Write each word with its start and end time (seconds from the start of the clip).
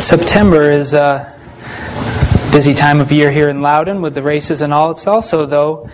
September 0.00 0.70
is 0.70 0.94
a 0.94 1.34
busy 2.52 2.72
time 2.72 3.00
of 3.00 3.10
year 3.12 3.30
here 3.30 3.48
in 3.48 3.60
Loudon 3.60 4.00
with 4.00 4.14
the 4.14 4.22
races 4.22 4.60
and 4.62 4.72
all. 4.72 4.92
It's 4.92 5.06
also, 5.06 5.44
though, 5.44 5.90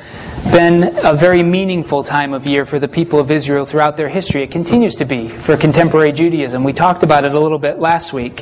been 0.53 0.95
a 1.05 1.15
very 1.15 1.43
meaningful 1.43 2.05
time 2.05 2.33
of 2.35 2.47
year 2.47 2.67
for 2.67 2.79
the 2.79 2.87
people 2.87 3.19
of 3.19 3.31
Israel 3.31 3.65
throughout 3.65 3.97
their 3.97 4.09
history. 4.09 4.43
It 4.43 4.51
continues 4.51 4.97
to 4.97 5.05
be 5.05 5.29
for 5.29 5.57
contemporary 5.57 6.13
Judaism. 6.13 6.65
We 6.65 6.73
talked 6.75 7.03
about 7.03 7.25
it 7.25 7.35
a 7.35 7.41
little 7.41 7.59
bit 7.59 7.79
last 7.79 8.13
week. 8.13 8.41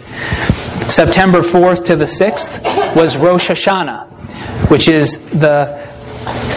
September 0.89 1.41
4th 1.41 1.87
to 1.87 1.97
the 1.97 2.05
6th 2.07 2.97
was 2.97 3.17
Rosh 3.17 3.49
Hashanah, 3.49 4.09
which 4.69 4.89
is 4.89 5.19
the 5.31 5.89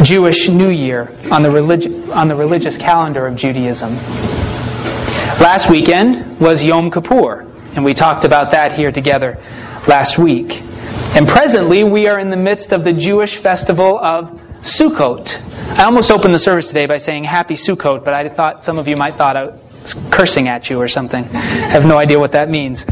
Jewish 0.04 0.50
New 0.50 0.70
Year 0.70 1.12
on 1.32 1.42
the, 1.42 1.50
religi- 1.50 2.14
on 2.16 2.28
the 2.28 2.36
religious 2.36 2.78
calendar 2.78 3.28
of 3.28 3.36
Judaism. 3.36 3.94
Last 5.40 5.70
weekend 5.70 6.40
was 6.40 6.64
Yom 6.64 6.90
Kippur, 6.92 7.46
and 7.76 7.84
we 7.84 7.94
talked 7.94 8.26
about 8.26 8.52
that 8.52 8.72
here 8.74 8.92
together 8.92 9.38
last 9.88 10.18
week. 10.18 10.62
And 11.16 11.28
presently, 11.28 11.84
we 11.84 12.08
are 12.08 12.20
in 12.20 12.30
the 12.30 12.38
midst 12.38 12.72
of 12.72 12.84
the 12.84 12.94
Jewish 12.94 13.38
festival 13.38 13.98
of 14.00 14.42
Sukkot. 14.62 15.42
I 15.78 15.84
almost 15.84 16.10
opened 16.10 16.34
the 16.34 16.40
service 16.40 16.68
today 16.68 16.86
by 16.86 16.98
saying 16.98 17.26
Happy 17.26 17.56
Sukkot, 17.56 18.04
but 18.04 18.14
I 18.14 18.28
thought 18.30 18.64
some 18.64 18.80
of 18.80 18.88
you 18.88 18.96
might 18.96 19.16
thought 19.16 19.38
I 19.38 19.46
was 19.46 19.94
cursing 20.10 20.48
at 20.48 20.70
you 20.70 20.82
or 20.82 20.88
something. 20.88 21.24
I 21.24 21.40
have 21.40 21.86
no 21.86 21.98
idea 21.98 22.20
what 22.20 22.32
that 22.32 22.50
means. 22.50 22.86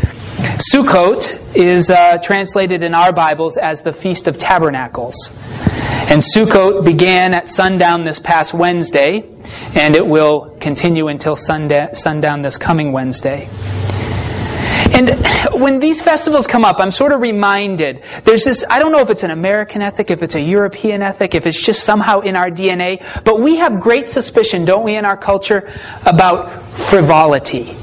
Sukkot 0.72 1.56
is 1.56 1.90
uh, 1.90 2.18
translated 2.20 2.84
in 2.84 2.94
our 2.94 3.12
Bibles 3.12 3.58
as 3.58 3.82
the 3.82 3.94
Feast 3.94 4.28
of 4.28 4.38
Tabernacles. 4.38 5.30
And 6.10 6.22
Sukkot 6.22 6.84
began 6.84 7.34
at 7.34 7.50
sundown 7.50 8.04
this 8.04 8.20
past 8.20 8.54
Wednesday, 8.54 9.24
and 9.76 9.96
it 9.96 10.06
will 10.06 10.56
continue 10.60 11.08
until 11.08 11.36
sundown 11.36 12.42
this 12.42 12.58
coming 12.58 12.92
Wednesday. 12.92 13.48
And 15.04 15.62
when 15.62 15.80
these 15.80 16.02
festivals 16.02 16.48
come 16.48 16.64
up, 16.64 16.80
I'm 16.80 16.92
sort 16.92 17.12
of 17.12 17.20
reminded 17.20 18.02
there's 18.24 18.44
this, 18.44 18.64
I 18.70 18.80
don't 18.80 18.92
know 18.92 19.00
if 19.00 19.10
it's 19.10 19.24
an 19.24 19.32
American 19.32 19.82
ethic, 19.82 20.12
if 20.12 20.24
it's 20.24 20.36
a 20.36 20.42
European 20.42 21.02
ethic, 21.02 21.36
if 21.36 21.46
it's 21.46 21.62
just 21.62 21.84
somehow 21.84 22.22
in 22.22 22.36
our 22.36 22.50
DNA, 22.50 23.04
but 23.24 23.40
we 23.42 23.58
have 23.58 23.80
great 23.80 24.08
suspicion, 24.08 24.64
don't 24.66 24.84
we, 24.84 24.96
in 24.96 25.04
our 25.04 25.18
culture, 25.18 25.70
about 26.06 26.52
frivolity. 26.72 27.76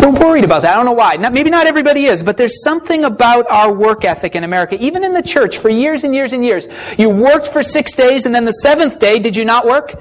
We're 0.00 0.10
worried 0.10 0.44
about 0.44 0.62
that. 0.62 0.74
I 0.74 0.76
don't 0.76 0.84
know 0.84 0.92
why. 0.92 1.16
Not, 1.16 1.32
maybe 1.32 1.50
not 1.50 1.66
everybody 1.66 2.04
is, 2.04 2.22
but 2.22 2.36
there's 2.36 2.62
something 2.62 3.04
about 3.04 3.50
our 3.50 3.72
work 3.72 4.04
ethic 4.04 4.36
in 4.36 4.44
America, 4.44 4.76
even 4.80 5.04
in 5.04 5.12
the 5.12 5.22
church, 5.22 5.58
for 5.58 5.70
years 5.70 6.04
and 6.04 6.14
years 6.14 6.32
and 6.32 6.44
years. 6.44 6.68
You 6.98 7.10
worked 7.10 7.48
for 7.48 7.62
six 7.62 7.94
days, 7.94 8.26
and 8.26 8.34
then 8.34 8.44
the 8.44 8.52
seventh 8.52 8.98
day, 8.98 9.18
did 9.18 9.34
you 9.34 9.44
not 9.44 9.66
work? 9.66 9.94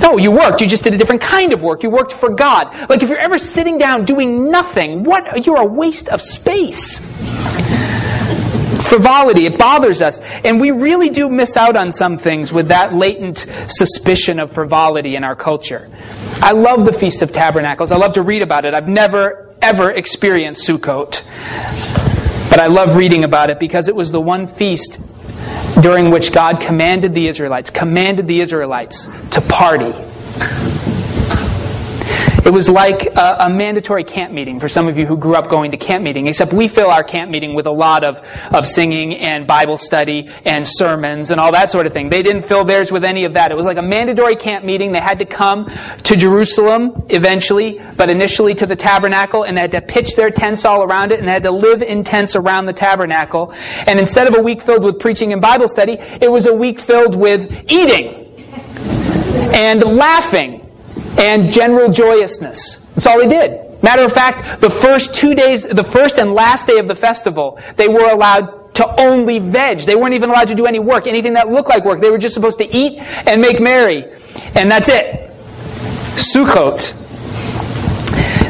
No, 0.00 0.16
you 0.16 0.30
worked. 0.30 0.60
You 0.60 0.66
just 0.66 0.84
did 0.84 0.94
a 0.94 0.98
different 0.98 1.20
kind 1.20 1.52
of 1.52 1.62
work. 1.62 1.82
You 1.82 1.90
worked 1.90 2.12
for 2.12 2.30
God. 2.30 2.74
Like 2.88 3.02
if 3.02 3.08
you're 3.08 3.18
ever 3.18 3.38
sitting 3.38 3.78
down 3.78 4.04
doing 4.04 4.50
nothing, 4.50 5.04
what 5.04 5.46
you're 5.46 5.60
a 5.60 5.66
waste 5.66 6.08
of 6.08 6.22
space. 6.22 6.98
Frivolity, 8.88 9.46
it 9.46 9.56
bothers 9.56 10.02
us. 10.02 10.20
And 10.42 10.60
we 10.60 10.70
really 10.70 11.10
do 11.10 11.28
miss 11.28 11.56
out 11.56 11.76
on 11.76 11.92
some 11.92 12.18
things 12.18 12.52
with 12.52 12.68
that 12.68 12.94
latent 12.94 13.46
suspicion 13.68 14.40
of 14.40 14.52
frivolity 14.52 15.16
in 15.16 15.22
our 15.22 15.36
culture. 15.36 15.88
I 16.42 16.52
love 16.52 16.84
the 16.84 16.92
Feast 16.92 17.22
of 17.22 17.32
Tabernacles. 17.32 17.92
I 17.92 17.96
love 17.96 18.14
to 18.14 18.22
read 18.22 18.42
about 18.42 18.64
it. 18.64 18.74
I've 18.74 18.88
never, 18.88 19.54
ever 19.62 19.90
experienced 19.90 20.66
Sukkot. 20.66 21.22
But 22.50 22.58
I 22.58 22.66
love 22.66 22.96
reading 22.96 23.22
about 23.22 23.50
it 23.50 23.60
because 23.60 23.86
it 23.86 23.94
was 23.94 24.10
the 24.10 24.20
one 24.20 24.48
feast 24.48 24.98
during 25.80 26.10
which 26.10 26.32
God 26.32 26.60
commanded 26.60 27.14
the 27.14 27.26
Israelites, 27.26 27.70
commanded 27.70 28.26
the 28.26 28.40
Israelites 28.40 29.06
to 29.30 29.40
party. 29.40 29.92
It 32.42 32.54
was 32.54 32.70
like 32.70 33.04
a, 33.04 33.36
a, 33.40 33.50
mandatory 33.50 34.02
camp 34.02 34.32
meeting 34.32 34.58
for 34.60 34.68
some 34.68 34.88
of 34.88 34.96
you 34.96 35.04
who 35.04 35.16
grew 35.18 35.34
up 35.34 35.50
going 35.50 35.72
to 35.72 35.76
camp 35.76 36.02
meeting, 36.02 36.26
except 36.26 36.54
we 36.54 36.68
fill 36.68 36.90
our 36.90 37.04
camp 37.04 37.30
meeting 37.30 37.52
with 37.52 37.66
a 37.66 37.70
lot 37.70 38.02
of, 38.02 38.26
of 38.50 38.66
singing 38.66 39.14
and 39.14 39.46
Bible 39.46 39.76
study 39.76 40.30
and 40.46 40.66
sermons 40.66 41.30
and 41.30 41.38
all 41.38 41.52
that 41.52 41.70
sort 41.70 41.84
of 41.84 41.92
thing. 41.92 42.08
They 42.08 42.22
didn't 42.22 42.42
fill 42.42 42.64
theirs 42.64 42.90
with 42.90 43.04
any 43.04 43.24
of 43.24 43.34
that. 43.34 43.52
It 43.52 43.56
was 43.56 43.66
like 43.66 43.76
a 43.76 43.82
mandatory 43.82 44.36
camp 44.36 44.64
meeting. 44.64 44.90
They 44.90 45.00
had 45.00 45.18
to 45.18 45.26
come 45.26 45.70
to 46.04 46.16
Jerusalem 46.16 47.04
eventually, 47.10 47.78
but 47.96 48.08
initially 48.08 48.54
to 48.54 48.66
the 48.66 48.76
tabernacle, 48.76 49.42
and 49.42 49.54
they 49.54 49.60
had 49.60 49.72
to 49.72 49.82
pitch 49.82 50.16
their 50.16 50.30
tents 50.30 50.64
all 50.64 50.82
around 50.82 51.12
it, 51.12 51.18
and 51.18 51.28
they 51.28 51.32
had 51.32 51.42
to 51.42 51.50
live 51.50 51.82
in 51.82 52.04
tents 52.04 52.36
around 52.36 52.64
the 52.64 52.72
tabernacle. 52.72 53.52
And 53.86 54.00
instead 54.00 54.28
of 54.28 54.34
a 54.34 54.42
week 54.42 54.62
filled 54.62 54.82
with 54.82 54.98
preaching 54.98 55.34
and 55.34 55.42
Bible 55.42 55.68
study, 55.68 55.98
it 56.22 56.32
was 56.32 56.46
a 56.46 56.54
week 56.54 56.80
filled 56.80 57.14
with 57.14 57.70
eating 57.70 58.26
and 59.52 59.82
laughing 59.82 60.66
and 61.18 61.50
general 61.50 61.90
joyousness. 61.90 62.76
That's 62.94 63.06
all 63.06 63.18
they 63.18 63.26
did. 63.26 63.82
Matter 63.82 64.04
of 64.04 64.12
fact, 64.12 64.60
the 64.60 64.70
first 64.70 65.14
two 65.14 65.34
days, 65.34 65.62
the 65.64 65.84
first 65.84 66.18
and 66.18 66.34
last 66.34 66.66
day 66.66 66.78
of 66.78 66.86
the 66.88 66.94
festival, 66.94 67.58
they 67.76 67.88
were 67.88 68.10
allowed 68.10 68.74
to 68.74 69.00
only 69.00 69.38
veg. 69.38 69.80
They 69.80 69.96
weren't 69.96 70.14
even 70.14 70.30
allowed 70.30 70.48
to 70.48 70.54
do 70.54 70.66
any 70.66 70.78
work, 70.78 71.06
anything 71.06 71.34
that 71.34 71.48
looked 71.48 71.68
like 71.68 71.84
work. 71.84 72.00
They 72.00 72.10
were 72.10 72.18
just 72.18 72.34
supposed 72.34 72.58
to 72.58 72.76
eat 72.76 72.98
and 73.26 73.40
make 73.40 73.60
merry. 73.60 74.04
And 74.54 74.70
that's 74.70 74.88
it. 74.88 75.30
Sukkot. 76.16 76.96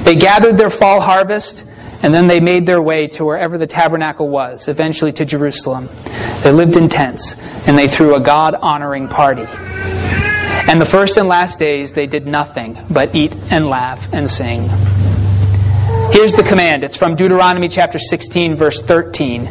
They 0.04 0.16
gathered 0.16 0.56
their 0.56 0.70
fall 0.70 1.00
harvest, 1.00 1.64
and 2.02 2.12
then 2.12 2.26
they 2.26 2.40
made 2.40 2.66
their 2.66 2.82
way 2.82 3.06
to 3.08 3.24
wherever 3.24 3.58
the 3.58 3.66
tabernacle 3.66 4.28
was, 4.28 4.66
eventually 4.66 5.12
to 5.12 5.24
Jerusalem. 5.24 5.88
They 6.42 6.50
lived 6.50 6.76
in 6.76 6.88
tents, 6.88 7.36
and 7.68 7.78
they 7.78 7.86
threw 7.86 8.14
a 8.14 8.20
God 8.20 8.54
honoring 8.54 9.08
party. 9.08 9.46
And 10.68 10.80
the 10.80 10.86
first 10.86 11.16
and 11.16 11.28
last 11.28 11.58
days 11.58 11.92
they 11.92 12.06
did 12.06 12.26
nothing 12.26 12.78
but 12.90 13.14
eat 13.14 13.34
and 13.50 13.68
laugh 13.68 14.12
and 14.12 14.28
sing. 14.28 14.68
Here's 16.12 16.34
the 16.34 16.44
command. 16.46 16.82
It's 16.84 16.96
from 16.96 17.14
Deuteronomy 17.14 17.68
chapter 17.68 17.98
16, 17.98 18.56
verse 18.56 18.82
13. 18.82 19.48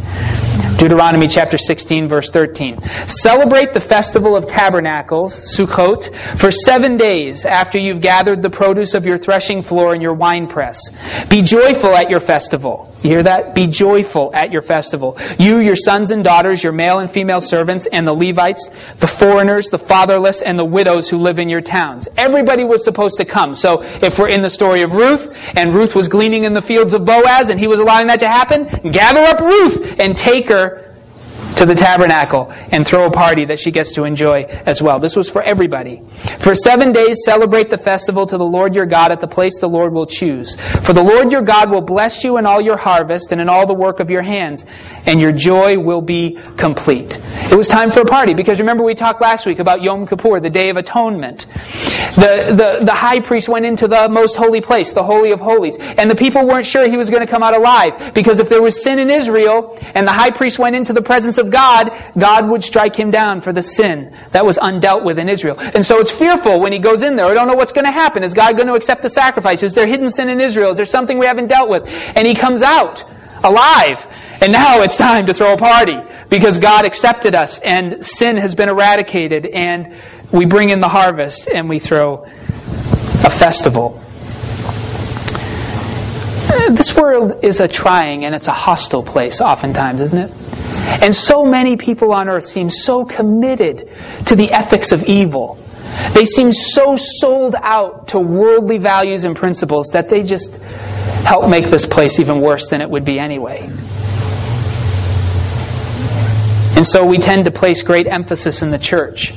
Deuteronomy 0.78 1.28
chapter 1.28 1.58
16, 1.58 2.08
verse 2.08 2.30
13. 2.30 2.82
Celebrate 3.08 3.74
the 3.74 3.82
festival 3.82 4.36
of 4.36 4.48
tabernacles, 4.48 5.40
Sukkot, 5.56 6.16
for 6.38 6.52
seven 6.52 6.98
days 6.98 7.46
after 7.46 7.78
you've 7.78 8.02
gathered 8.02 8.42
the 8.42 8.50
produce 8.50 8.94
of 8.94 9.06
your 9.06 9.18
threshing 9.18 9.62
floor 9.62 9.94
and 9.94 10.02
your 10.02 10.14
winepress. 10.14 10.80
Be 11.30 11.42
joyful 11.42 11.96
at 11.96 12.10
your 12.10 12.20
festival. 12.20 12.94
You 13.04 13.12
hear 13.12 13.24
that? 13.24 13.56
Be 13.56 13.68
joyful 13.68 14.32
at 14.34 14.52
your 14.52 14.62
festival. 14.62 15.18
You, 15.38 15.60
your 15.60 15.78
sons 15.78 16.12
and 16.12 16.22
daughters, 16.22 16.64
your 16.64 16.74
male 16.74 17.00
and 17.00 17.10
female 17.10 17.40
servants, 17.40 17.86
and 17.86 18.06
the 18.06 18.14
Levites, 18.14 18.70
the 18.98 19.08
foreigners, 19.08 19.70
the 19.70 19.80
fatherless, 19.80 20.42
and 20.42 20.60
the 20.60 20.66
widows 20.66 21.10
who 21.10 21.18
live 21.18 21.40
in 21.40 21.48
your 21.48 21.62
towns. 21.62 22.10
Everybody 22.18 22.66
was 22.66 22.84
supposed 22.84 23.18
to 23.18 23.26
come. 23.26 23.56
So 23.56 23.84
if 24.02 24.20
we're 24.20 24.28
in 24.28 24.42
the 24.42 24.50
story 24.50 24.82
of 24.82 24.92
Ruth, 24.92 25.34
and 25.56 25.74
Ruth 25.74 25.96
was 25.96 26.10
gleaning 26.10 26.44
in 26.44 26.54
the 26.54 26.62
fields 26.62 26.94
of 26.94 27.06
Boaz, 27.06 27.50
and 27.50 27.60
he 27.60 27.68
was 27.68 27.80
allowing 27.80 28.08
that 28.08 28.20
to 28.20 28.28
happen, 28.28 28.66
gather 28.92 29.22
up 29.22 29.40
Ruth 29.40 29.96
and 30.00 30.18
take 30.18 30.49
her 30.50 30.89
to 31.60 31.66
the 31.66 31.76
tabernacle 31.76 32.52
and 32.72 32.88
throw 32.88 33.06
a 33.06 33.12
party 33.12 33.44
that 33.44 33.60
she 33.60 33.70
gets 33.70 33.92
to 33.92 34.06
enjoy 34.06 34.44
as 34.44 34.82
well. 34.82 34.98
This 34.98 35.18
was 35.18 35.30
for 35.30 35.44
everybody. 35.44 36.02
For 36.40 36.56
seven 36.56 36.94
days, 36.94 37.18
celebrate 37.26 37.70
the 37.70 37.78
festival 37.78 38.26
to 38.28 38.38
the 38.38 38.46
Lord 38.46 38.74
your 38.74 38.86
God 38.86 39.12
at 39.12 39.20
the 39.20 39.28
place 39.28 39.60
the 39.60 39.68
Lord 39.68 39.92
will 39.92 40.06
choose. 40.06 40.56
For 40.56 40.94
the 40.94 41.04
Lord 41.04 41.34
your 41.34 41.42
God 41.42 41.70
will 41.70 41.82
bless 41.82 42.24
you 42.24 42.38
in 42.38 42.46
all 42.46 42.62
your 42.62 42.78
harvest 42.78 43.34
and 43.34 43.42
in 43.42 43.50
all 43.50 43.68
the 43.68 43.74
work 43.74 44.00
of 44.00 44.10
your 44.10 44.22
hands, 44.22 44.66
and 45.06 45.20
your 45.20 45.34
joy 45.34 45.78
will 45.78 46.02
be 46.02 46.40
complete. 46.56 47.20
It 47.52 47.56
was 47.56 47.68
time 47.68 47.92
for 47.92 48.02
a 48.02 48.06
party 48.06 48.34
because 48.34 48.60
remember 48.60 48.84
we 48.84 48.96
talked 48.96 49.20
last 49.20 49.46
week 49.46 49.60
about 49.60 49.82
Yom 49.82 50.08
Kippur, 50.08 50.40
the 50.40 50.50
Day 50.50 50.70
of 50.70 50.78
Atonement. 50.78 51.46
The, 52.16 52.54
the, 52.80 52.86
the 52.86 52.94
high 52.94 53.20
priest 53.20 53.50
went 53.50 53.66
into 53.66 53.88
the 53.88 54.08
most 54.08 54.38
holy 54.38 54.62
place, 54.62 54.94
the 54.94 55.04
Holy 55.04 55.32
of 55.32 55.42
Holies, 55.42 55.78
and 55.78 56.10
the 56.10 56.16
people 56.16 56.46
weren't 56.46 56.66
sure 56.66 56.90
he 56.90 56.96
was 56.96 57.10
going 57.10 57.22
to 57.22 57.28
come 57.28 57.44
out 57.44 57.54
alive 57.54 58.14
because 58.14 58.40
if 58.40 58.48
there 58.48 58.62
was 58.62 58.82
sin 58.82 58.98
in 58.98 59.10
Israel 59.10 59.78
and 59.94 60.08
the 60.08 60.12
high 60.12 60.32
priest 60.32 60.58
went 60.58 60.76
into 60.76 60.94
the 60.94 61.02
presence 61.02 61.38
of 61.38 61.49
God, 61.50 61.92
God 62.18 62.50
would 62.50 62.64
strike 62.64 62.96
him 62.96 63.12
down 63.12 63.42
for 63.42 63.52
the 63.52 63.62
sin 63.62 64.16
that 64.32 64.46
was 64.46 64.58
undealt 64.58 65.04
with 65.04 65.20
in 65.20 65.30
Israel. 65.30 65.60
And 65.60 65.86
so 65.86 66.00
it's 66.00 66.12
fearful 66.12 66.60
when 66.60 66.72
he 66.72 66.80
goes 66.80 67.04
in 67.04 67.16
there. 67.16 67.26
I 67.26 67.34
don't 67.34 67.48
know 67.48 67.56
what's 67.56 67.72
going 67.72 67.86
to 67.86 67.92
happen. 67.92 68.24
Is 68.24 68.34
God 68.34 68.56
going 68.56 68.68
to 68.68 68.76
accept 68.76 69.02
the 69.02 69.10
sacrifice? 69.10 69.64
Is 69.64 69.74
there 69.74 69.88
hidden 69.88 70.10
sin 70.10 70.30
in 70.30 70.40
Israel? 70.40 70.72
Is 70.72 70.78
there 70.78 70.86
something 70.86 71.18
we 71.18 71.26
haven't 71.26 71.48
dealt 71.48 71.70
with? 71.70 71.88
And 72.16 72.28
he 72.28 72.36
comes 72.36 72.62
out 72.62 73.04
alive. 73.44 74.06
And 74.42 74.52
now 74.52 74.82
it's 74.82 74.98
time 74.98 75.26
to 75.26 75.34
throw 75.34 75.54
a 75.54 75.58
party 75.58 76.00
because 76.30 76.58
God 76.58 76.86
accepted 76.86 77.36
us 77.36 77.60
and 77.60 78.06
sin 78.06 78.38
has 78.38 78.56
been 78.56 78.70
eradicated 78.70 79.46
and 79.48 79.96
we 80.32 80.46
bring 80.46 80.70
in 80.70 80.80
the 80.80 80.90
harvest 80.90 81.50
and 81.50 81.68
we 81.68 81.80
throw 81.80 82.24
a 82.24 83.30
festival. 83.30 84.02
This 86.70 86.96
world 86.96 87.44
is 87.44 87.60
a 87.60 87.68
trying 87.68 88.26
and 88.26 88.36
it's 88.36 88.48
a 88.48 88.54
hostile 88.54 89.04
place 89.04 89.42
oftentimes, 89.42 90.02
isn't 90.02 90.18
it? 90.18 90.32
And 91.02 91.16
so 91.16 91.46
many 91.46 91.78
people 91.78 92.12
on 92.12 92.28
earth 92.28 92.46
seem 92.46 92.70
so 92.70 93.06
committed 93.06 93.90
to 94.26 94.36
the 94.36 94.52
ethics 94.52 94.92
of 94.92 95.04
evil. 95.04 95.58
They 96.14 96.26
seem 96.26 96.52
so 96.52 96.96
sold 96.98 97.56
out 97.56 98.10
to 98.10 98.20
worldly 98.20 98.78
values 98.78 99.24
and 99.24 99.36
principles 99.36 99.88
that 99.94 100.10
they 100.10 100.24
just 100.24 100.56
help 101.24 101.50
make 101.50 101.66
this 101.66 101.86
place 101.86 102.20
even 102.20 102.42
worse 102.42 102.68
than 102.68 102.82
it 102.82 102.90
would 102.90 103.06
be 103.06 103.20
anyway. 103.20 103.70
And 106.76 106.88
so 106.88 107.06
we 107.06 107.18
tend 107.18 107.46
to 107.46 107.52
place 107.52 107.84
great 107.84 108.08
emphasis 108.08 108.62
in 108.62 108.72
the 108.72 108.80
church 108.80 109.34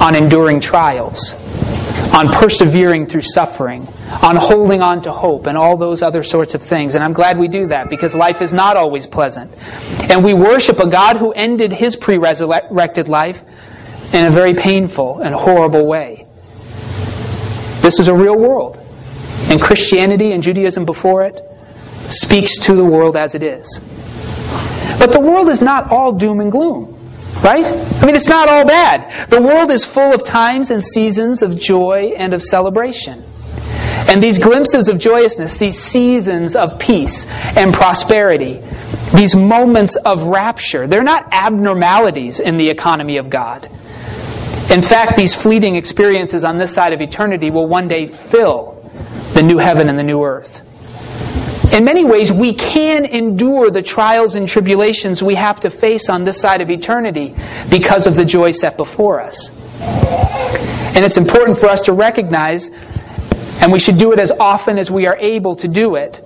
on 0.00 0.14
enduring 0.14 0.60
trials, 0.60 1.34
on 2.14 2.28
persevering 2.28 3.06
through 3.06 3.22
suffering, 3.22 3.88
on 4.22 4.36
holding 4.36 4.82
on 4.82 5.02
to 5.02 5.12
hope 5.12 5.46
and 5.46 5.56
all 5.58 5.76
those 5.76 6.02
other 6.02 6.22
sorts 6.22 6.54
of 6.54 6.62
things. 6.62 6.94
And 6.94 7.02
I'm 7.02 7.12
glad 7.12 7.38
we 7.38 7.48
do 7.48 7.66
that 7.68 7.90
because 7.90 8.14
life 8.14 8.40
is 8.40 8.54
not 8.54 8.76
always 8.76 9.06
pleasant. 9.06 9.52
And 10.10 10.24
we 10.24 10.34
worship 10.34 10.78
a 10.78 10.86
God 10.86 11.16
who 11.16 11.32
ended 11.32 11.72
his 11.72 11.96
pre 11.96 12.16
resurrected 12.18 13.08
life 13.08 13.42
in 14.12 14.24
a 14.24 14.30
very 14.30 14.54
painful 14.54 15.20
and 15.20 15.34
horrible 15.34 15.86
way. 15.86 16.26
This 17.82 17.98
is 17.98 18.08
a 18.08 18.14
real 18.14 18.36
world. 18.36 18.78
And 19.48 19.60
Christianity 19.60 20.32
and 20.32 20.42
Judaism 20.42 20.84
before 20.84 21.24
it 21.24 21.42
speaks 22.10 22.58
to 22.58 22.74
the 22.74 22.84
world 22.84 23.16
as 23.16 23.34
it 23.34 23.42
is. 23.42 23.78
But 24.98 25.12
the 25.12 25.20
world 25.20 25.48
is 25.48 25.60
not 25.60 25.90
all 25.90 26.12
doom 26.12 26.40
and 26.40 26.50
gloom. 26.50 26.92
Right? 27.42 27.66
I 27.66 28.06
mean, 28.06 28.16
it's 28.16 28.28
not 28.28 28.48
all 28.48 28.64
bad. 28.64 29.28
The 29.28 29.42
world 29.42 29.70
is 29.70 29.84
full 29.84 30.12
of 30.12 30.24
times 30.24 30.70
and 30.70 30.82
seasons 30.82 31.42
of 31.42 31.60
joy 31.60 32.14
and 32.16 32.32
of 32.32 32.42
celebration. 32.42 33.22
And 34.08 34.22
these 34.22 34.38
glimpses 34.38 34.88
of 34.88 34.98
joyousness, 34.98 35.58
these 35.58 35.78
seasons 35.78 36.54
of 36.56 36.78
peace 36.78 37.26
and 37.56 37.74
prosperity, 37.74 38.62
these 39.14 39.34
moments 39.34 39.96
of 39.96 40.24
rapture, 40.24 40.86
they're 40.86 41.02
not 41.02 41.28
abnormalities 41.32 42.40
in 42.40 42.56
the 42.56 42.70
economy 42.70 43.16
of 43.16 43.30
God. 43.30 43.68
In 44.70 44.82
fact, 44.82 45.16
these 45.16 45.34
fleeting 45.34 45.76
experiences 45.76 46.44
on 46.44 46.58
this 46.58 46.72
side 46.72 46.92
of 46.92 47.00
eternity 47.00 47.50
will 47.50 47.68
one 47.68 47.88
day 47.88 48.06
fill 48.06 48.72
the 49.32 49.42
new 49.42 49.58
heaven 49.58 49.88
and 49.88 49.98
the 49.98 50.02
new 50.02 50.22
earth. 50.22 50.62
In 51.72 51.84
many 51.84 52.04
ways, 52.04 52.32
we 52.32 52.54
can 52.54 53.04
endure 53.04 53.70
the 53.70 53.82
trials 53.82 54.34
and 54.34 54.48
tribulations 54.48 55.22
we 55.22 55.34
have 55.34 55.60
to 55.60 55.70
face 55.70 56.08
on 56.08 56.24
this 56.24 56.40
side 56.40 56.60
of 56.62 56.70
eternity 56.70 57.34
because 57.70 58.06
of 58.06 58.16
the 58.16 58.24
joy 58.24 58.52
set 58.52 58.76
before 58.76 59.20
us. 59.20 59.50
And 60.96 61.04
it's 61.04 61.16
important 61.16 61.58
for 61.58 61.66
us 61.66 61.82
to 61.82 61.92
recognize 61.92 62.70
and 63.66 63.72
we 63.72 63.80
should 63.80 63.98
do 63.98 64.12
it 64.12 64.20
as 64.20 64.30
often 64.30 64.78
as 64.78 64.92
we 64.92 65.06
are 65.06 65.16
able 65.16 65.56
to 65.56 65.66
do 65.66 65.96
it, 65.96 66.24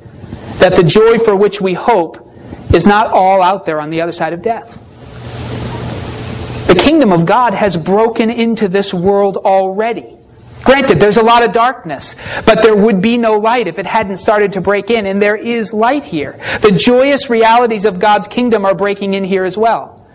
that 0.58 0.76
the 0.76 0.82
joy 0.82 1.18
for 1.18 1.34
which 1.34 1.58
we 1.58 1.72
hope 1.72 2.30
is 2.74 2.86
not 2.86 3.06
all 3.06 3.40
out 3.40 3.64
there 3.64 3.80
on 3.80 3.88
the 3.88 4.02
other 4.02 4.12
side 4.12 4.34
of 4.34 4.42
death. 4.42 4.76
The 6.66 6.74
kingdom 6.74 7.12
of 7.12 7.24
God 7.24 7.54
has 7.54 7.78
broken 7.78 8.28
into 8.28 8.68
this 8.68 8.92
world 8.92 9.38
already. 9.38 10.18
Granted, 10.64 11.00
there's 11.00 11.16
a 11.16 11.22
lot 11.22 11.42
of 11.42 11.52
darkness, 11.52 12.14
but 12.44 12.60
there 12.60 12.76
would 12.76 13.00
be 13.00 13.16
no 13.16 13.38
light 13.38 13.68
if 13.68 13.78
it 13.78 13.86
hadn't 13.86 14.18
started 14.18 14.52
to 14.52 14.60
break 14.60 14.90
in, 14.90 15.06
and 15.06 15.22
there 15.22 15.34
is 15.34 15.72
light 15.72 16.04
here. 16.04 16.38
The 16.60 16.72
joyous 16.72 17.30
realities 17.30 17.86
of 17.86 17.98
God's 17.98 18.28
kingdom 18.28 18.66
are 18.66 18.74
breaking 18.74 19.14
in 19.14 19.24
here 19.24 19.44
as 19.44 19.56
well. 19.56 20.06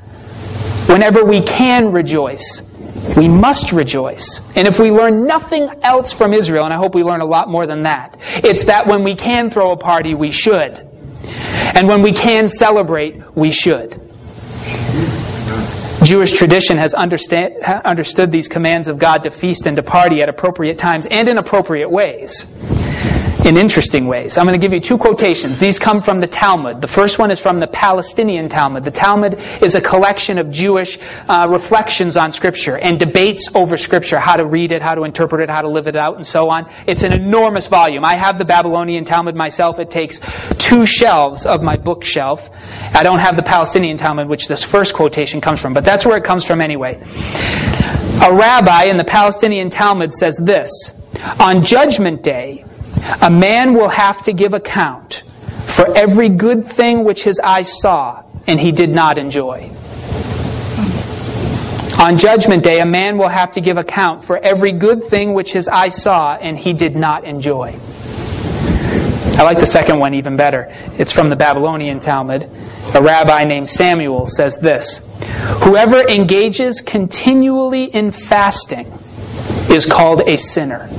Whenever 0.85 1.25
we 1.25 1.41
can 1.41 1.91
rejoice, 1.91 2.61
we 3.17 3.27
must 3.27 3.71
rejoice. 3.71 4.41
And 4.55 4.67
if 4.67 4.79
we 4.79 4.91
learn 4.91 5.25
nothing 5.25 5.69
else 5.83 6.11
from 6.11 6.33
Israel, 6.33 6.65
and 6.65 6.73
I 6.73 6.77
hope 6.77 6.95
we 6.95 7.03
learn 7.03 7.21
a 7.21 7.25
lot 7.25 7.49
more 7.49 7.65
than 7.65 7.83
that, 7.83 8.17
it's 8.43 8.65
that 8.65 8.87
when 8.87 9.03
we 9.03 9.15
can 9.15 9.49
throw 9.49 9.71
a 9.71 9.77
party, 9.77 10.13
we 10.13 10.31
should. 10.31 10.79
And 11.75 11.87
when 11.87 12.01
we 12.01 12.11
can 12.11 12.47
celebrate, 12.47 13.35
we 13.35 13.51
should. 13.51 14.01
Jewish 16.03 16.33
tradition 16.33 16.77
has 16.77 16.93
understood 16.93 18.31
these 18.31 18.47
commands 18.47 18.87
of 18.87 18.99
God 18.99 19.23
to 19.23 19.31
feast 19.31 19.65
and 19.65 19.75
to 19.77 19.83
party 19.83 20.21
at 20.21 20.29
appropriate 20.29 20.77
times 20.77 21.07
and 21.07 21.27
in 21.27 21.37
appropriate 21.37 21.89
ways 21.89 22.45
in 23.45 23.57
interesting 23.57 24.07
ways. 24.07 24.37
I'm 24.37 24.47
going 24.47 24.59
to 24.59 24.63
give 24.63 24.73
you 24.73 24.79
two 24.79 24.97
quotations. 24.97 25.59
These 25.59 25.77
come 25.77 26.01
from 26.01 26.19
the 26.19 26.25
Talmud. 26.25 26.81
The 26.81 26.87
first 26.87 27.19
one 27.19 27.29
is 27.29 27.39
from 27.39 27.59
the 27.59 27.67
Palestinian 27.67 28.49
Talmud. 28.49 28.83
The 28.83 28.89
Talmud 28.89 29.39
is 29.61 29.75
a 29.75 29.81
collection 29.81 30.39
of 30.39 30.49
Jewish 30.49 30.97
uh, 31.29 31.47
reflections 31.47 32.17
on 32.17 32.31
Scripture 32.31 32.79
and 32.79 32.99
debates 32.99 33.47
over 33.53 33.77
Scripture, 33.77 34.17
how 34.17 34.35
to 34.35 34.45
read 34.47 34.71
it, 34.71 34.81
how 34.81 34.95
to 34.95 35.03
interpret 35.03 35.41
it, 35.41 35.49
how 35.49 35.61
to 35.61 35.67
live 35.67 35.85
it 35.85 35.95
out, 35.95 36.15
and 36.15 36.25
so 36.25 36.49
on. 36.49 36.67
It's 36.87 37.03
an 37.03 37.13
enormous 37.13 37.67
volume. 37.67 38.03
I 38.03 38.15
have 38.15 38.39
the 38.39 38.45
Babylonian 38.45 39.05
Talmud 39.05 39.35
myself. 39.35 39.77
It 39.77 39.91
takes 39.91 40.19
two 40.57 40.87
shelves 40.87 41.45
of 41.45 41.61
my 41.61 41.77
bookshelf. 41.77 42.49
I 42.95 43.03
don't 43.03 43.19
have 43.19 43.35
the 43.35 43.43
Palestinian 43.43 43.97
Talmud, 43.97 44.27
which 44.27 44.47
this 44.47 44.63
first 44.63 44.95
quotation 44.95 45.39
comes 45.39 45.59
from, 45.59 45.75
but 45.75 45.85
that's 45.85 46.03
where 46.03 46.17
it 46.17 46.23
comes 46.23 46.45
from 46.45 46.61
anyway. 46.61 46.99
A 48.23 48.33
rabbi 48.33 48.85
in 48.85 48.97
the 48.97 49.03
Palestinian 49.03 49.69
Talmud 49.69 50.11
says 50.15 50.35
this 50.37 50.71
On 51.39 51.63
Judgment 51.63 52.23
Day, 52.23 52.64
a 53.21 53.29
man 53.29 53.73
will 53.73 53.89
have 53.89 54.21
to 54.23 54.33
give 54.33 54.53
account 54.53 55.23
for 55.65 55.95
every 55.95 56.29
good 56.29 56.65
thing 56.65 57.03
which 57.03 57.23
his 57.23 57.39
eyes 57.39 57.79
saw 57.81 58.23
and 58.47 58.59
he 58.59 58.71
did 58.71 58.89
not 58.89 59.17
enjoy. 59.17 59.69
On 61.99 62.17
Judgment 62.17 62.63
Day, 62.63 62.81
a 62.81 62.85
man 62.85 63.17
will 63.17 63.29
have 63.29 63.53
to 63.53 63.61
give 63.61 63.77
account 63.77 64.23
for 64.25 64.37
every 64.37 64.73
good 64.73 65.05
thing 65.05 65.33
which 65.33 65.53
his 65.53 65.67
eyes 65.67 66.01
saw 66.01 66.35
and 66.35 66.57
he 66.57 66.73
did 66.73 66.95
not 66.95 67.23
enjoy. 67.23 67.73
I 69.37 69.43
like 69.43 69.59
the 69.59 69.65
second 69.65 69.99
one 69.99 70.13
even 70.13 70.37
better. 70.37 70.71
It's 70.97 71.11
from 71.11 71.29
the 71.29 71.35
Babylonian 71.35 71.99
Talmud. 71.99 72.49
A 72.93 73.01
rabbi 73.01 73.45
named 73.45 73.67
Samuel 73.67 74.27
says 74.27 74.57
this 74.57 74.99
Whoever 75.63 76.07
engages 76.07 76.81
continually 76.81 77.85
in 77.85 78.11
fasting 78.11 78.91
is 79.69 79.85
called 79.85 80.21
a 80.21 80.37
sinner. 80.37 80.89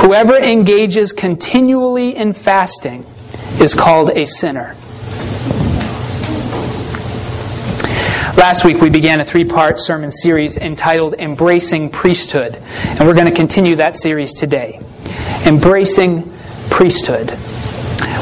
Whoever 0.00 0.34
engages 0.38 1.12
continually 1.12 2.16
in 2.16 2.32
fasting 2.32 3.04
is 3.60 3.74
called 3.74 4.08
a 4.08 4.24
sinner. 4.24 4.74
Last 8.34 8.64
week 8.64 8.80
we 8.80 8.88
began 8.88 9.20
a 9.20 9.24
three 9.26 9.44
part 9.44 9.78
sermon 9.78 10.10
series 10.10 10.56
entitled 10.56 11.16
Embracing 11.18 11.90
Priesthood, 11.90 12.54
and 12.54 13.06
we're 13.06 13.12
going 13.12 13.26
to 13.26 13.34
continue 13.34 13.76
that 13.76 13.94
series 13.94 14.32
today. 14.32 14.80
Embracing 15.44 16.32
Priesthood. 16.70 17.28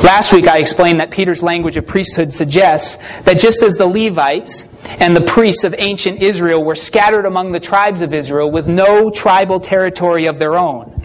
Last 0.03 0.33
week 0.33 0.49
I 0.49 0.59
explained 0.59 0.99
that 0.99 1.13
Peter's 1.13 1.45
language 1.45 1.77
of 1.77 1.87
priesthood 1.87 2.33
suggests 2.33 2.97
that 3.23 3.39
just 3.39 3.63
as 3.63 3.77
the 3.77 3.87
Levites 3.87 4.67
and 4.99 5.15
the 5.15 5.21
priests 5.21 5.63
of 5.63 5.77
ancient 5.79 6.23
Israel 6.23 6.65
were 6.65 6.75
scattered 6.75 7.25
among 7.25 7.53
the 7.53 7.61
tribes 7.61 8.03
of 8.03 8.13
Israel 8.13 8.51
with 8.51 8.67
no 8.67 9.11
tribal 9.11 9.61
territory 9.61 10.27
of 10.27 10.41
their 10.41 10.57
own, 10.57 10.98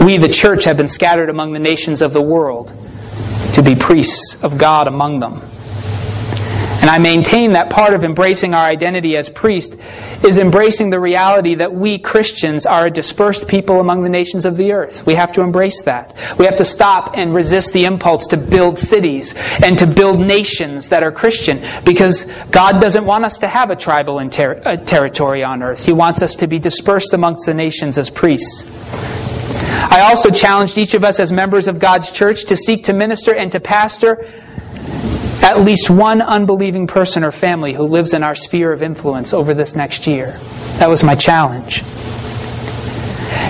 we, 0.00 0.16
the 0.16 0.28
church, 0.28 0.64
have 0.64 0.76
been 0.76 0.88
scattered 0.88 1.30
among 1.30 1.52
the 1.52 1.58
nations 1.58 2.02
of 2.02 2.12
the 2.12 2.22
world 2.22 2.68
to 3.54 3.62
be 3.62 3.74
priests 3.74 4.36
of 4.42 4.58
God 4.58 4.86
among 4.86 5.20
them. 5.20 5.42
And 6.80 6.88
I 6.88 6.98
maintain 6.98 7.52
that 7.52 7.70
part 7.70 7.92
of 7.92 8.04
embracing 8.04 8.54
our 8.54 8.64
identity 8.64 9.16
as 9.16 9.28
priest 9.28 9.76
is 10.24 10.38
embracing 10.38 10.90
the 10.90 11.00
reality 11.00 11.56
that 11.56 11.74
we 11.74 11.98
Christians 11.98 12.66
are 12.66 12.86
a 12.86 12.90
dispersed 12.90 13.48
people 13.48 13.80
among 13.80 14.04
the 14.04 14.08
nations 14.08 14.44
of 14.44 14.56
the 14.56 14.72
earth. 14.72 15.04
We 15.04 15.14
have 15.14 15.32
to 15.32 15.40
embrace 15.40 15.82
that. 15.82 16.16
We 16.38 16.44
have 16.44 16.56
to 16.56 16.64
stop 16.64 17.16
and 17.16 17.34
resist 17.34 17.72
the 17.72 17.84
impulse 17.84 18.28
to 18.28 18.36
build 18.36 18.78
cities 18.78 19.34
and 19.64 19.76
to 19.78 19.88
build 19.88 20.20
nations 20.20 20.90
that 20.90 21.02
are 21.02 21.10
Christian 21.10 21.62
because 21.84 22.26
God 22.52 22.80
doesn't 22.80 23.04
want 23.04 23.24
us 23.24 23.38
to 23.38 23.48
have 23.48 23.70
a 23.70 23.76
tribal 23.76 24.20
a 24.20 24.24
uh, 24.24 24.76
territory 24.76 25.42
on 25.42 25.62
earth. 25.64 25.84
He 25.84 25.92
wants 25.92 26.22
us 26.22 26.36
to 26.36 26.46
be 26.46 26.60
dispersed 26.60 27.12
amongst 27.12 27.44
the 27.46 27.54
nations 27.54 27.98
as 27.98 28.08
priests. 28.08 28.62
I 29.90 30.02
also 30.02 30.30
challenged 30.30 30.78
each 30.78 30.94
of 30.94 31.04
us 31.04 31.20
as 31.20 31.32
members 31.32 31.68
of 31.68 31.78
God's 31.78 32.10
church 32.10 32.44
to 32.46 32.56
seek 32.56 32.84
to 32.84 32.92
minister 32.92 33.34
and 33.34 33.50
to 33.52 33.60
pastor 33.60 34.24
at 35.42 35.60
least 35.60 35.88
one 35.88 36.20
unbelieving 36.20 36.86
person 36.86 37.24
or 37.24 37.32
family 37.32 37.72
who 37.72 37.84
lives 37.84 38.12
in 38.12 38.22
our 38.22 38.34
sphere 38.34 38.72
of 38.72 38.82
influence 38.82 39.32
over 39.32 39.54
this 39.54 39.74
next 39.74 40.06
year. 40.06 40.32
That 40.78 40.88
was 40.88 41.02
my 41.02 41.14
challenge. 41.14 41.82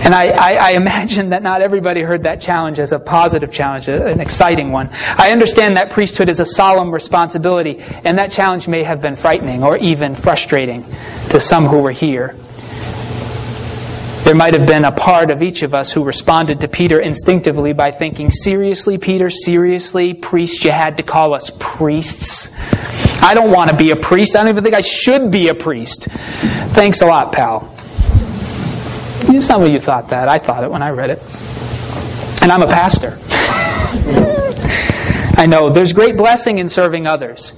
And 0.04 0.14
I, 0.14 0.28
I, 0.28 0.52
I, 0.52 0.70
imagine 0.70 1.30
that 1.30 1.42
not 1.42 1.60
everybody 1.60 2.00
heard 2.00 2.22
that 2.22 2.40
challenge 2.40 2.78
as 2.78 2.92
a 2.92 2.98
positive 2.98 3.52
challenge, 3.52 3.88
an 3.88 4.20
exciting 4.20 4.70
one. 4.70 4.88
I 4.92 5.32
understand 5.32 5.76
that 5.76 5.90
priesthood 5.90 6.28
is 6.28 6.40
a 6.40 6.46
solemn 6.46 6.92
responsibility, 6.92 7.80
and 8.04 8.16
that 8.18 8.30
challenge 8.30 8.68
may 8.68 8.84
have 8.84 9.02
been 9.02 9.16
frightening 9.16 9.62
or 9.62 9.76
even 9.76 10.14
frustrating 10.14 10.84
to 11.30 11.40
some 11.40 11.66
who 11.66 11.80
were 11.80 11.90
here. 11.90 12.34
There 14.28 14.36
might 14.36 14.52
have 14.52 14.66
been 14.66 14.84
a 14.84 14.92
part 14.92 15.30
of 15.30 15.42
each 15.42 15.62
of 15.62 15.72
us 15.72 15.90
who 15.90 16.04
responded 16.04 16.60
to 16.60 16.68
Peter 16.68 17.00
instinctively 17.00 17.72
by 17.72 17.92
thinking, 17.92 18.28
Seriously, 18.28 18.98
Peter, 18.98 19.30
seriously, 19.30 20.12
priest, 20.12 20.64
you 20.64 20.70
had 20.70 20.98
to 20.98 21.02
call 21.02 21.32
us 21.32 21.50
priests? 21.58 22.54
I 23.22 23.32
don't 23.32 23.50
want 23.50 23.70
to 23.70 23.76
be 23.76 23.90
a 23.90 23.96
priest. 23.96 24.36
I 24.36 24.40
don't 24.40 24.50
even 24.50 24.62
think 24.62 24.74
I 24.74 24.82
should 24.82 25.30
be 25.30 25.48
a 25.48 25.54
priest. 25.54 26.08
Thanks 26.74 27.00
a 27.00 27.06
lot, 27.06 27.32
pal. 27.32 27.74
It's 29.34 29.48
not 29.48 29.60
what 29.60 29.70
you 29.70 29.80
thought 29.80 30.10
that. 30.10 30.28
I 30.28 30.38
thought 30.38 30.62
it 30.62 30.70
when 30.70 30.82
I 30.82 30.90
read 30.90 31.08
it. 31.08 31.22
And 32.42 32.52
I'm 32.52 32.60
a 32.60 32.66
pastor. 32.66 33.16
I 35.40 35.46
know 35.46 35.70
there's 35.70 35.94
great 35.94 36.18
blessing 36.18 36.58
in 36.58 36.68
serving 36.68 37.06
others 37.06 37.54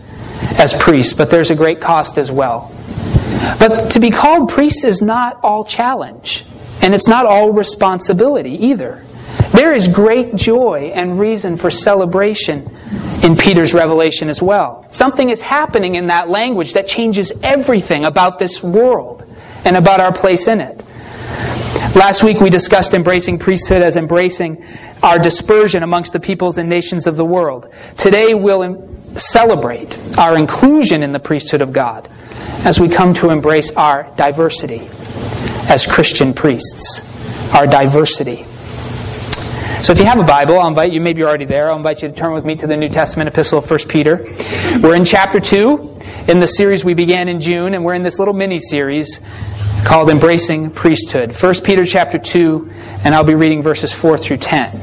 as 0.56 0.72
priests, 0.72 1.14
but 1.14 1.30
there's 1.30 1.50
a 1.50 1.56
great 1.56 1.80
cost 1.80 2.16
as 2.16 2.30
well. 2.30 2.72
But 3.58 3.90
to 3.90 3.98
be 3.98 4.12
called 4.12 4.50
priest 4.50 4.84
is 4.84 5.02
not 5.02 5.40
all 5.42 5.64
challenge. 5.64 6.44
And 6.82 6.94
it's 6.94 7.08
not 7.08 7.26
all 7.26 7.52
responsibility 7.52 8.66
either. 8.66 9.04
There 9.52 9.74
is 9.74 9.88
great 9.88 10.34
joy 10.34 10.92
and 10.94 11.18
reason 11.18 11.56
for 11.56 11.70
celebration 11.70 12.68
in 13.22 13.36
Peter's 13.36 13.74
revelation 13.74 14.28
as 14.28 14.40
well. 14.40 14.86
Something 14.90 15.30
is 15.30 15.42
happening 15.42 15.96
in 15.96 16.06
that 16.06 16.28
language 16.28 16.72
that 16.74 16.88
changes 16.88 17.32
everything 17.42 18.04
about 18.04 18.38
this 18.38 18.62
world 18.62 19.24
and 19.64 19.76
about 19.76 20.00
our 20.00 20.12
place 20.12 20.48
in 20.48 20.60
it. 20.60 20.82
Last 21.94 22.22
week 22.22 22.40
we 22.40 22.50
discussed 22.50 22.94
embracing 22.94 23.38
priesthood 23.38 23.82
as 23.82 23.96
embracing 23.96 24.64
our 25.02 25.18
dispersion 25.18 25.82
amongst 25.82 26.12
the 26.12 26.20
peoples 26.20 26.56
and 26.56 26.68
nations 26.68 27.06
of 27.06 27.16
the 27.16 27.24
world. 27.24 27.66
Today 27.98 28.32
we'll 28.32 28.88
celebrate 29.16 29.98
our 30.16 30.38
inclusion 30.38 31.02
in 31.02 31.12
the 31.12 31.20
priesthood 31.20 31.60
of 31.60 31.72
God 31.72 32.08
as 32.64 32.78
we 32.78 32.88
come 32.88 33.12
to 33.14 33.30
embrace 33.30 33.72
our 33.72 34.08
diversity 34.16 34.88
as 35.70 35.86
Christian 35.86 36.34
priests. 36.34 37.00
Our 37.54 37.66
diversity. 37.66 38.44
So 39.82 39.92
if 39.92 39.98
you 39.98 40.04
have 40.04 40.18
a 40.18 40.24
Bible, 40.24 40.58
I'll 40.58 40.68
invite 40.68 40.92
you, 40.92 41.00
maybe 41.00 41.20
you're 41.20 41.28
already 41.28 41.46
there, 41.46 41.70
I'll 41.70 41.76
invite 41.76 42.02
you 42.02 42.08
to 42.08 42.14
turn 42.14 42.32
with 42.32 42.44
me 42.44 42.56
to 42.56 42.66
the 42.66 42.76
New 42.76 42.88
Testament 42.88 43.28
epistle 43.28 43.60
of 43.60 43.70
1 43.70 43.78
Peter. 43.88 44.26
We're 44.82 44.94
in 44.94 45.04
chapter 45.04 45.38
2 45.40 46.00
in 46.28 46.40
the 46.40 46.46
series 46.46 46.84
we 46.84 46.94
began 46.94 47.28
in 47.28 47.40
June, 47.40 47.74
and 47.74 47.84
we're 47.84 47.94
in 47.94 48.02
this 48.02 48.18
little 48.18 48.34
mini 48.34 48.58
series 48.58 49.20
called 49.84 50.10
Embracing 50.10 50.72
Priesthood. 50.72 51.40
1 51.40 51.54
Peter 51.64 51.86
chapter 51.86 52.18
2, 52.18 52.70
and 53.04 53.14
I'll 53.14 53.24
be 53.24 53.34
reading 53.34 53.62
verses 53.62 53.92
4 53.92 54.18
through 54.18 54.38
10. 54.38 54.72
1 54.72 54.80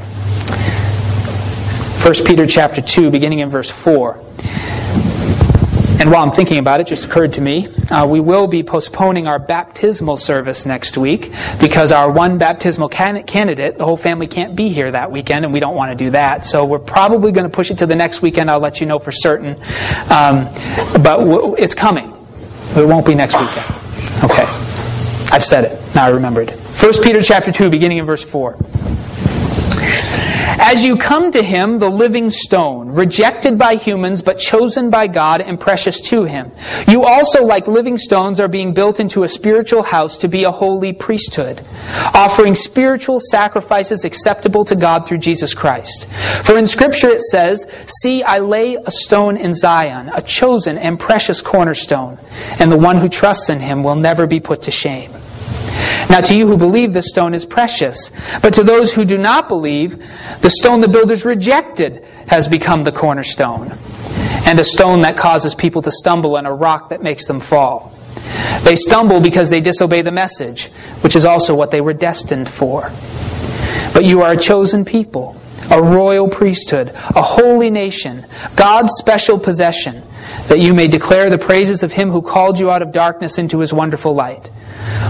Peter 2.26 2.46
chapter 2.46 2.80
2, 2.80 3.10
beginning 3.10 3.40
in 3.40 3.50
verse 3.50 3.68
4. 3.70 4.18
And 6.08 6.14
while 6.14 6.22
I'm 6.22 6.32
thinking 6.32 6.56
about 6.56 6.80
it, 6.80 6.86
it 6.86 6.88
just 6.88 7.04
occurred 7.04 7.34
to 7.34 7.42
me, 7.42 7.68
uh, 7.90 8.06
we 8.06 8.18
will 8.18 8.46
be 8.46 8.62
postponing 8.62 9.26
our 9.26 9.38
baptismal 9.38 10.16
service 10.16 10.64
next 10.64 10.96
week 10.96 11.30
because 11.60 11.92
our 11.92 12.10
one 12.10 12.38
baptismal 12.38 12.88
can- 12.88 13.24
candidate, 13.24 13.76
the 13.76 13.84
whole 13.84 13.98
family 13.98 14.26
can't 14.26 14.56
be 14.56 14.70
here 14.70 14.90
that 14.90 15.12
weekend, 15.12 15.44
and 15.44 15.52
we 15.52 15.60
don't 15.60 15.74
want 15.76 15.92
to 15.92 16.02
do 16.02 16.08
that. 16.12 16.46
So 16.46 16.64
we're 16.64 16.78
probably 16.78 17.30
going 17.30 17.44
to 17.44 17.54
push 17.54 17.70
it 17.70 17.76
to 17.76 17.86
the 17.86 17.94
next 17.94 18.22
weekend. 18.22 18.50
I'll 18.50 18.58
let 18.58 18.80
you 18.80 18.86
know 18.86 18.98
for 18.98 19.12
certain. 19.12 19.50
Um, 20.08 20.46
but 20.94 21.18
w- 21.18 21.54
it's 21.58 21.74
coming. 21.74 22.10
It 22.74 22.88
won't 22.88 23.04
be 23.04 23.14
next 23.14 23.38
weekend. 23.38 23.66
Okay. 24.24 24.46
I've 25.30 25.44
said 25.44 25.64
it. 25.64 25.94
Now 25.94 26.06
I 26.06 26.08
remembered. 26.08 26.48
1 26.48 27.02
Peter 27.02 27.20
chapter 27.20 27.52
2, 27.52 27.68
beginning 27.68 27.98
in 27.98 28.06
verse 28.06 28.24
4. 28.24 28.56
As 30.60 30.84
you 30.84 30.96
come 30.96 31.30
to 31.30 31.42
him, 31.42 31.78
the 31.78 31.88
living 31.88 32.30
stone, 32.30 32.88
rejected 32.88 33.58
by 33.58 33.76
humans, 33.76 34.22
but 34.22 34.40
chosen 34.40 34.90
by 34.90 35.06
God 35.06 35.40
and 35.40 35.58
precious 35.58 36.00
to 36.02 36.24
him, 36.24 36.50
you 36.88 37.04
also, 37.04 37.44
like 37.44 37.68
living 37.68 37.96
stones, 37.96 38.40
are 38.40 38.48
being 38.48 38.74
built 38.74 38.98
into 38.98 39.22
a 39.22 39.28
spiritual 39.28 39.84
house 39.84 40.18
to 40.18 40.28
be 40.28 40.42
a 40.42 40.50
holy 40.50 40.92
priesthood, 40.92 41.60
offering 42.12 42.56
spiritual 42.56 43.20
sacrifices 43.20 44.04
acceptable 44.04 44.64
to 44.64 44.74
God 44.74 45.06
through 45.06 45.18
Jesus 45.18 45.54
Christ. 45.54 46.06
For 46.42 46.58
in 46.58 46.66
Scripture 46.66 47.08
it 47.08 47.22
says, 47.22 47.64
See, 47.86 48.24
I 48.24 48.38
lay 48.38 48.74
a 48.74 48.90
stone 48.90 49.36
in 49.36 49.54
Zion, 49.54 50.10
a 50.12 50.22
chosen 50.22 50.76
and 50.76 50.98
precious 50.98 51.40
cornerstone, 51.40 52.18
and 52.58 52.72
the 52.72 52.76
one 52.76 52.96
who 52.96 53.08
trusts 53.08 53.48
in 53.48 53.60
him 53.60 53.84
will 53.84 53.96
never 53.96 54.26
be 54.26 54.40
put 54.40 54.62
to 54.62 54.70
shame. 54.72 55.12
Now, 56.10 56.20
to 56.22 56.34
you 56.34 56.46
who 56.46 56.56
believe, 56.56 56.94
the 56.94 57.02
stone 57.02 57.34
is 57.34 57.44
precious. 57.44 58.10
But 58.40 58.54
to 58.54 58.62
those 58.62 58.92
who 58.92 59.04
do 59.04 59.18
not 59.18 59.48
believe, 59.48 60.02
the 60.40 60.50
stone 60.50 60.80
the 60.80 60.88
builders 60.88 61.24
rejected 61.24 62.04
has 62.28 62.48
become 62.48 62.84
the 62.84 62.92
cornerstone, 62.92 63.72
and 64.46 64.58
a 64.58 64.64
stone 64.64 65.02
that 65.02 65.16
causes 65.16 65.54
people 65.54 65.82
to 65.82 65.90
stumble, 65.90 66.36
and 66.36 66.46
a 66.46 66.52
rock 66.52 66.88
that 66.88 67.02
makes 67.02 67.26
them 67.26 67.40
fall. 67.40 67.94
They 68.62 68.76
stumble 68.76 69.20
because 69.20 69.50
they 69.50 69.60
disobey 69.60 70.02
the 70.02 70.10
message, 70.10 70.66
which 71.02 71.14
is 71.14 71.24
also 71.24 71.54
what 71.54 71.70
they 71.70 71.80
were 71.80 71.92
destined 71.92 72.48
for. 72.48 72.90
But 73.92 74.04
you 74.04 74.22
are 74.22 74.32
a 74.32 74.36
chosen 74.36 74.84
people, 74.84 75.40
a 75.70 75.82
royal 75.82 76.28
priesthood, 76.28 76.88
a 76.88 77.22
holy 77.22 77.70
nation, 77.70 78.26
God's 78.56 78.92
special 78.94 79.38
possession, 79.38 80.02
that 80.48 80.58
you 80.58 80.72
may 80.72 80.88
declare 80.88 81.30
the 81.30 81.38
praises 81.38 81.82
of 81.82 81.92
him 81.92 82.10
who 82.10 82.22
called 82.22 82.58
you 82.58 82.70
out 82.70 82.82
of 82.82 82.92
darkness 82.92 83.38
into 83.38 83.60
his 83.60 83.72
wonderful 83.72 84.14
light. 84.14 84.50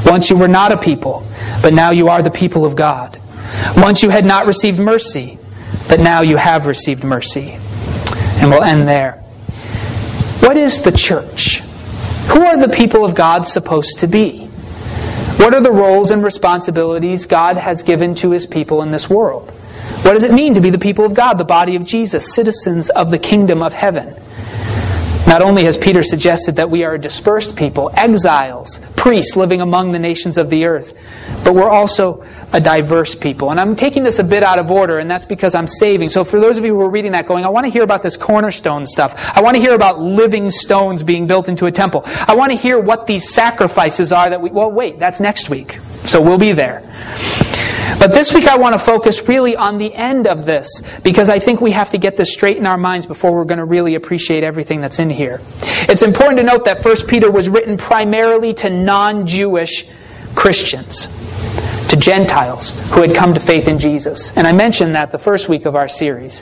Once 0.06 0.30
you 0.30 0.36
were 0.36 0.48
not 0.48 0.72
a 0.72 0.76
people, 0.76 1.24
but 1.62 1.74
now 1.74 1.90
you 1.90 2.08
are 2.08 2.22
the 2.22 2.30
people 2.30 2.64
of 2.64 2.76
God. 2.76 3.18
Once 3.76 4.02
you 4.02 4.10
had 4.10 4.24
not 4.24 4.46
received 4.46 4.78
mercy, 4.78 5.38
but 5.88 6.00
now 6.00 6.20
you 6.20 6.36
have 6.36 6.66
received 6.66 7.04
mercy. 7.04 7.58
And 8.40 8.50
we'll 8.50 8.62
end 8.62 8.86
there. 8.86 9.12
What 10.40 10.56
is 10.56 10.82
the 10.82 10.92
church? 10.92 11.60
Who 12.30 12.44
are 12.44 12.58
the 12.58 12.74
people 12.74 13.04
of 13.04 13.14
God 13.14 13.46
supposed 13.46 13.98
to 14.00 14.06
be? 14.06 14.46
What 15.38 15.54
are 15.54 15.60
the 15.60 15.72
roles 15.72 16.10
and 16.10 16.22
responsibilities 16.22 17.26
God 17.26 17.56
has 17.56 17.82
given 17.82 18.14
to 18.16 18.30
his 18.30 18.46
people 18.46 18.82
in 18.82 18.90
this 18.90 19.08
world? 19.08 19.50
What 20.02 20.12
does 20.12 20.24
it 20.24 20.32
mean 20.32 20.54
to 20.54 20.60
be 20.60 20.70
the 20.70 20.78
people 20.78 21.04
of 21.04 21.14
God, 21.14 21.38
the 21.38 21.44
body 21.44 21.76
of 21.76 21.84
Jesus, 21.84 22.34
citizens 22.34 22.90
of 22.90 23.10
the 23.10 23.18
kingdom 23.18 23.62
of 23.62 23.72
heaven? 23.72 24.14
Not 25.28 25.42
only 25.42 25.64
has 25.64 25.76
Peter 25.76 26.02
suggested 26.02 26.56
that 26.56 26.70
we 26.70 26.84
are 26.84 26.94
a 26.94 26.98
dispersed 26.98 27.54
people, 27.54 27.90
exiles, 27.92 28.80
priests 28.96 29.36
living 29.36 29.60
among 29.60 29.92
the 29.92 29.98
nations 29.98 30.38
of 30.38 30.48
the 30.48 30.64
earth, 30.64 30.94
but 31.44 31.54
we're 31.54 31.68
also 31.68 32.24
a 32.54 32.62
diverse 32.62 33.14
people. 33.14 33.50
And 33.50 33.60
I'm 33.60 33.76
taking 33.76 34.04
this 34.04 34.18
a 34.18 34.24
bit 34.24 34.42
out 34.42 34.58
of 34.58 34.70
order, 34.70 34.98
and 34.98 35.10
that's 35.10 35.26
because 35.26 35.54
I'm 35.54 35.66
saving. 35.66 36.08
So 36.08 36.24
for 36.24 36.40
those 36.40 36.56
of 36.56 36.64
you 36.64 36.72
who 36.72 36.80
are 36.80 36.88
reading 36.88 37.12
that 37.12 37.26
going, 37.26 37.44
I 37.44 37.50
want 37.50 37.66
to 37.66 37.70
hear 37.70 37.82
about 37.82 38.02
this 38.02 38.16
cornerstone 38.16 38.86
stuff. 38.86 39.36
I 39.36 39.42
want 39.42 39.54
to 39.54 39.60
hear 39.60 39.74
about 39.74 40.00
living 40.00 40.50
stones 40.50 41.02
being 41.02 41.26
built 41.26 41.50
into 41.50 41.66
a 41.66 41.72
temple. 41.72 42.04
I 42.06 42.34
want 42.34 42.52
to 42.52 42.56
hear 42.56 42.78
what 42.78 43.06
these 43.06 43.28
sacrifices 43.28 44.12
are 44.12 44.30
that 44.30 44.40
we, 44.40 44.48
well, 44.48 44.72
wait, 44.72 44.98
that's 44.98 45.20
next 45.20 45.50
week. 45.50 45.78
So 46.06 46.22
we'll 46.22 46.38
be 46.38 46.52
there. 46.52 46.82
But 47.98 48.12
this 48.12 48.32
week 48.32 48.46
I 48.46 48.56
want 48.56 48.74
to 48.74 48.78
focus 48.78 49.26
really 49.26 49.56
on 49.56 49.78
the 49.78 49.92
end 49.92 50.28
of 50.28 50.46
this 50.46 50.82
because 51.02 51.28
I 51.28 51.40
think 51.40 51.60
we 51.60 51.72
have 51.72 51.90
to 51.90 51.98
get 51.98 52.16
this 52.16 52.32
straight 52.32 52.56
in 52.56 52.64
our 52.64 52.78
minds 52.78 53.06
before 53.06 53.34
we're 53.34 53.44
going 53.44 53.58
to 53.58 53.64
really 53.64 53.96
appreciate 53.96 54.44
everything 54.44 54.80
that's 54.80 55.00
in 55.00 55.10
here. 55.10 55.40
It's 55.88 56.02
important 56.02 56.38
to 56.38 56.44
note 56.44 56.64
that 56.66 56.84
1 56.84 57.06
Peter 57.08 57.28
was 57.28 57.48
written 57.48 57.76
primarily 57.76 58.54
to 58.54 58.70
non 58.70 59.26
Jewish 59.26 59.84
Christians, 60.36 61.08
to 61.88 61.96
Gentiles 61.96 62.70
who 62.92 63.02
had 63.02 63.16
come 63.16 63.34
to 63.34 63.40
faith 63.40 63.66
in 63.66 63.80
Jesus. 63.80 64.36
And 64.36 64.46
I 64.46 64.52
mentioned 64.52 64.94
that 64.94 65.10
the 65.10 65.18
first 65.18 65.48
week 65.48 65.66
of 65.66 65.74
our 65.74 65.88
series. 65.88 66.40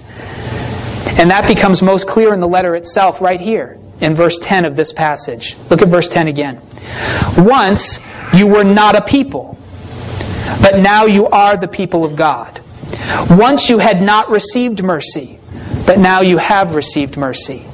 And 1.19 1.31
that 1.31 1.47
becomes 1.49 1.81
most 1.81 2.07
clear 2.07 2.35
in 2.35 2.41
the 2.41 2.49
letter 2.49 2.77
itself, 2.77 3.23
right 3.23 3.41
here 3.41 3.79
in 4.03 4.15
verse 4.15 4.39
10 4.43 4.67
of 4.67 4.77
this 4.77 4.93
passage. 4.93 5.57
Look 5.71 5.81
at 5.81 5.89
verse 5.89 6.11
10 6.11 6.29
again. 6.29 6.61
Once 7.39 7.99
you 8.35 8.47
were 8.47 8.65
not 8.65 8.95
a 8.95 9.03
people 9.03 9.57
but 10.63 10.79
now 10.81 11.07
you 11.07 11.27
are 11.27 11.57
the 11.57 11.69
people 11.69 12.05
of 12.05 12.17
God. 12.17 12.61
Once 13.31 13.69
you 13.69 13.79
had 13.79 14.01
not 14.01 14.31
received 14.31 14.83
mercy, 14.83 15.39
but 15.87 15.99
now 15.99 16.21
you 16.21 16.39
have 16.39 16.75
received 16.75 17.17
mercy. 17.17 17.65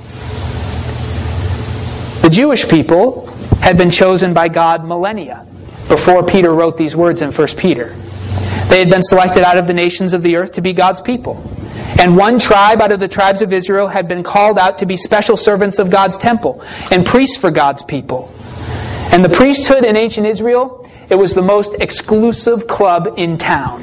The 2.23 2.31
Jewish 2.31 2.69
people 2.69 3.27
had 3.61 3.77
been 3.77 3.91
chosen 3.91 4.35
by 4.35 4.49
God 4.49 4.85
millennia 4.85 5.47
before 5.89 6.25
Peter 6.25 6.53
wrote 6.53 6.77
these 6.77 6.97
words 6.97 7.23
in 7.23 7.33
1 7.33 7.49
Peter. 7.59 7.95
They 8.69 8.79
had 8.79 8.89
been 8.89 9.03
selected 9.03 9.43
out 9.43 9.59
of 9.59 9.67
the 9.67 9.75
nations 9.75 10.15
of 10.15 10.23
the 10.23 10.37
earth 10.37 10.53
to 10.53 10.63
be 10.63 10.73
God's 10.73 11.01
people. 11.01 11.43
And 11.99 12.17
one 12.17 12.39
tribe 12.39 12.81
out 12.81 12.91
of 12.91 13.01
the 13.01 13.09
tribes 13.09 13.43
of 13.43 13.53
Israel 13.53 13.87
had 13.87 14.09
been 14.09 14.23
called 14.23 14.59
out 14.59 14.79
to 14.79 14.87
be 14.87 14.97
special 14.97 15.37
servants 15.37 15.79
of 15.79 15.91
God's 15.91 16.17
temple 16.17 16.63
and 16.91 17.05
priests 17.05 17.37
for 17.37 17.51
God's 17.51 17.83
people. 17.83 18.33
And 19.13 19.25
the 19.25 19.29
priesthood 19.29 19.85
in 19.85 19.97
ancient 19.97 20.27
Israel 20.27 20.82
it 21.13 21.19
was 21.19 21.35
the 21.35 21.43
most 21.43 21.75
exclusive 21.75 22.67
club 22.67 23.15
in 23.19 23.37
town. 23.37 23.81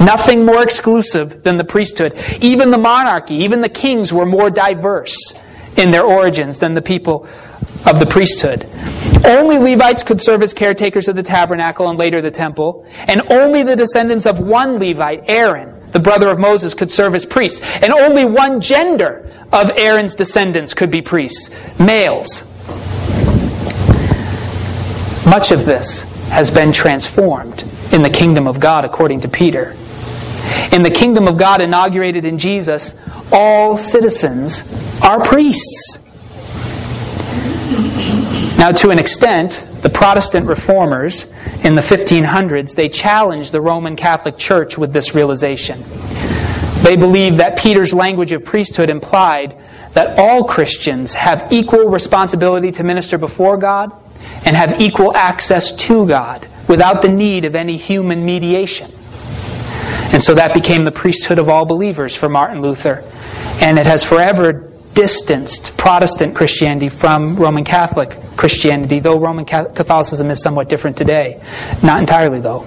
Nothing 0.00 0.46
more 0.46 0.62
exclusive 0.62 1.42
than 1.42 1.56
the 1.56 1.64
priesthood. 1.64 2.16
Even 2.40 2.70
the 2.70 2.78
monarchy, 2.78 3.34
even 3.34 3.60
the 3.60 3.68
kings 3.68 4.12
were 4.12 4.24
more 4.24 4.48
diverse 4.48 5.34
in 5.76 5.90
their 5.90 6.04
origins 6.04 6.58
than 6.58 6.74
the 6.74 6.82
people 6.82 7.26
of 7.86 7.98
the 7.98 8.06
priesthood. 8.06 8.68
Only 9.24 9.58
Levites 9.58 10.04
could 10.04 10.20
serve 10.20 10.42
as 10.42 10.54
caretakers 10.54 11.08
of 11.08 11.16
the 11.16 11.24
tabernacle 11.24 11.88
and 11.88 11.98
later 11.98 12.20
the 12.20 12.30
temple, 12.30 12.86
and 13.08 13.22
only 13.28 13.64
the 13.64 13.74
descendants 13.74 14.24
of 14.24 14.38
one 14.38 14.78
Levite, 14.78 15.28
Aaron, 15.28 15.90
the 15.90 15.98
brother 15.98 16.30
of 16.30 16.38
Moses, 16.38 16.72
could 16.72 16.90
serve 16.92 17.16
as 17.16 17.26
priests, 17.26 17.60
and 17.82 17.92
only 17.92 18.24
one 18.24 18.60
gender 18.60 19.28
of 19.52 19.72
Aaron's 19.76 20.14
descendants 20.14 20.72
could 20.72 20.90
be 20.92 21.02
priests, 21.02 21.50
males. 21.80 22.44
Much 25.24 25.50
of 25.50 25.64
this 25.64 26.11
has 26.32 26.50
been 26.50 26.72
transformed 26.72 27.62
in 27.92 28.00
the 28.00 28.08
kingdom 28.08 28.46
of 28.46 28.58
God, 28.58 28.86
according 28.86 29.20
to 29.20 29.28
Peter. 29.28 29.76
In 30.72 30.82
the 30.82 30.90
kingdom 30.90 31.28
of 31.28 31.36
God 31.36 31.60
inaugurated 31.60 32.24
in 32.24 32.38
Jesus, 32.38 32.94
all 33.30 33.76
citizens 33.76 34.62
are 35.02 35.22
priests. 35.22 35.98
Now, 38.58 38.72
to 38.72 38.88
an 38.88 38.98
extent, 38.98 39.68
the 39.82 39.90
Protestant 39.90 40.46
reformers 40.46 41.24
in 41.64 41.74
the 41.74 41.82
1500s, 41.82 42.74
they 42.74 42.88
challenged 42.88 43.52
the 43.52 43.60
Roman 43.60 43.94
Catholic 43.94 44.38
Church 44.38 44.78
with 44.78 44.94
this 44.94 45.14
realization. 45.14 45.82
They 46.82 46.96
believed 46.96 47.36
that 47.36 47.58
Peter's 47.58 47.92
language 47.92 48.32
of 48.32 48.42
priesthood 48.42 48.88
implied 48.88 49.54
that 49.92 50.18
all 50.18 50.44
Christians 50.44 51.12
have 51.12 51.52
equal 51.52 51.90
responsibility 51.90 52.72
to 52.72 52.82
minister 52.82 53.18
before 53.18 53.58
God 53.58 53.92
and 54.44 54.56
have 54.56 54.80
equal 54.80 55.14
access 55.16 55.72
to 55.72 56.06
God 56.06 56.46
without 56.68 57.02
the 57.02 57.08
need 57.08 57.44
of 57.44 57.54
any 57.54 57.76
human 57.76 58.24
mediation. 58.24 58.90
And 60.12 60.22
so 60.22 60.34
that 60.34 60.52
became 60.52 60.84
the 60.84 60.92
priesthood 60.92 61.38
of 61.38 61.48
all 61.48 61.64
believers 61.64 62.14
for 62.14 62.28
Martin 62.28 62.60
Luther. 62.60 63.02
And 63.60 63.78
it 63.78 63.86
has 63.86 64.04
forever 64.04 64.70
distanced 64.94 65.76
Protestant 65.78 66.34
Christianity 66.34 66.88
from 66.88 67.36
Roman 67.36 67.64
Catholic 67.64 68.10
Christianity, 68.36 69.00
though 69.00 69.18
Roman 69.18 69.44
Catholicism 69.44 70.30
is 70.30 70.42
somewhat 70.42 70.68
different 70.68 70.96
today. 70.96 71.42
Not 71.82 72.00
entirely, 72.00 72.40
though. 72.40 72.66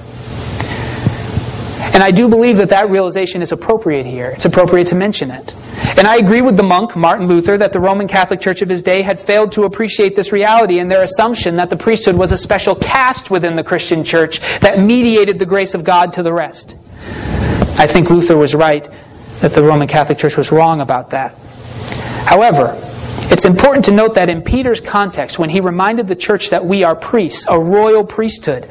And 1.96 2.04
I 2.04 2.12
do 2.12 2.28
believe 2.28 2.58
that 2.58 2.68
that 2.70 2.90
realization 2.90 3.42
is 3.42 3.54
appropriate 3.54 4.06
here. 4.06 4.28
It's 4.28 4.44
appropriate 4.44 4.88
to 4.88 4.96
mention 4.96 5.32
it. 5.32 5.56
And 5.98 6.06
I 6.06 6.18
agree 6.18 6.42
with 6.42 6.58
the 6.58 6.64
monk, 6.64 6.94
Martin 6.98 7.26
Luther, 7.28 7.58
that 7.58 7.72
the 7.72 7.80
Roman 7.80 8.06
Catholic 8.06 8.42
Church 8.42 8.62
of 8.62 8.68
his 8.68 8.84
day 8.84 9.02
had 9.02 9.18
failed 9.18 9.54
to 9.54 9.64
appreciate 9.64 10.14
this 10.14 10.34
reality 10.34 10.80
in 10.80 10.90
their 10.90 11.04
assumption 11.04 11.56
that 11.56 11.70
the 11.70 11.78
priesthood 11.78 12.16
was 12.18 12.34
a 12.34 12.38
special 12.38 12.76
caste 12.76 13.32
within 13.32 13.56
the 13.56 13.64
Christian 13.64 14.04
church 14.04 14.42
that 14.60 14.78
mediated 14.78 15.40
the 15.40 15.46
grace 15.46 15.74
of 15.74 15.86
God 15.86 16.12
to 16.14 16.22
the 16.22 16.34
rest. 16.34 16.76
I 17.78 17.88
think 17.88 18.10
Luther 18.10 18.36
was 18.36 18.54
right 18.54 18.86
that 19.40 19.54
the 19.54 19.64
Roman 19.64 19.88
Catholic 19.88 20.18
Church 20.18 20.36
was 20.36 20.52
wrong 20.52 20.82
about 20.82 21.12
that. 21.12 21.34
However, 22.26 22.78
it's 23.32 23.46
important 23.46 23.86
to 23.86 23.92
note 23.92 24.16
that 24.16 24.30
in 24.30 24.42
Peter's 24.42 24.82
context, 24.82 25.40
when 25.40 25.50
he 25.50 25.62
reminded 25.62 26.10
the 26.10 26.16
church 26.16 26.50
that 26.50 26.66
we 26.66 26.84
are 26.84 26.94
priests, 26.94 27.46
a 27.48 27.58
royal 27.58 28.04
priesthood, 28.04 28.64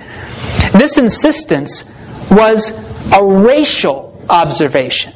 this 0.73 0.99
insistence 0.99 1.87
was 2.31 2.84
a 3.13 3.25
racial 3.25 4.25
observation. 4.29 5.13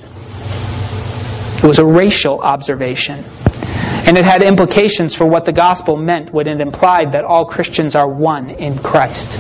It 1.59 1.65
was 1.65 1.79
a 1.79 1.85
racial 1.85 2.41
observation. 2.41 3.25
And 4.07 4.17
it 4.17 4.25
had 4.25 4.43
implications 4.43 5.15
for 5.15 5.27
what 5.27 5.45
the 5.45 5.53
gospel 5.53 5.97
meant 5.97 6.33
when 6.33 6.47
it 6.47 6.61
implied 6.61 7.13
that 7.13 7.25
all 7.25 7.45
Christians 7.45 7.95
are 7.95 8.09
one 8.09 8.51
in 8.51 8.79
Christ. 8.79 9.37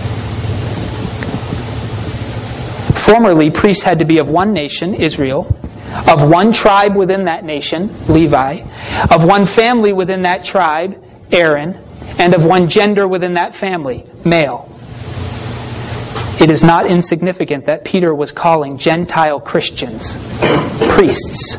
Formerly, 3.07 3.51
priests 3.51 3.83
had 3.83 4.01
to 4.01 4.05
be 4.05 4.19
of 4.19 4.29
one 4.29 4.53
nation, 4.53 4.95
Israel, 4.95 5.47
of 6.07 6.29
one 6.29 6.53
tribe 6.53 6.97
within 6.97 7.25
that 7.25 7.45
nation, 7.45 7.89
Levi, 8.09 8.61
of 9.11 9.25
one 9.25 9.47
family 9.47 9.93
within 9.93 10.23
that 10.23 10.45
tribe, 10.45 11.03
Aaron, 11.33 11.79
and 12.19 12.35
of 12.35 12.45
one 12.45 12.69
gender 12.69 13.09
within 13.09 13.35
that 13.35 13.55
family, 13.55 14.05
male. 14.25 14.78
It 16.41 16.51
is 16.51 16.63
not 16.63 16.87
insignificant 16.87 17.67
that 17.67 17.85
Peter 17.85 18.15
was 18.15 18.31
calling 18.31 18.79
Gentile 18.79 19.41
Christians 19.41 20.15
priests. 20.93 21.57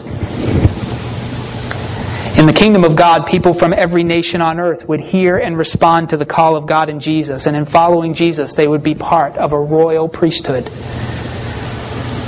In 2.40 2.46
the 2.46 2.54
kingdom 2.54 2.86
of 2.86 2.96
God, 2.96 3.28
people 3.28 3.54
from 3.54 3.74
every 3.74 4.04
nation 4.04 4.40
on 4.40 4.60
earth 4.62 4.88
would 4.88 5.02
hear 5.02 5.38
and 5.38 5.58
respond 5.58 6.10
to 6.10 6.18
the 6.18 6.26
call 6.26 6.56
of 6.56 6.66
God 6.66 6.88
and 6.88 7.02
Jesus, 7.02 7.46
and 7.46 7.58
in 7.58 7.66
following 7.66 8.14
Jesus, 8.14 8.54
they 8.54 8.68
would 8.68 8.82
be 8.82 8.96
part 8.96 9.36
of 9.36 9.52
a 9.52 9.60
royal 9.60 10.08
priesthood. 10.08 10.64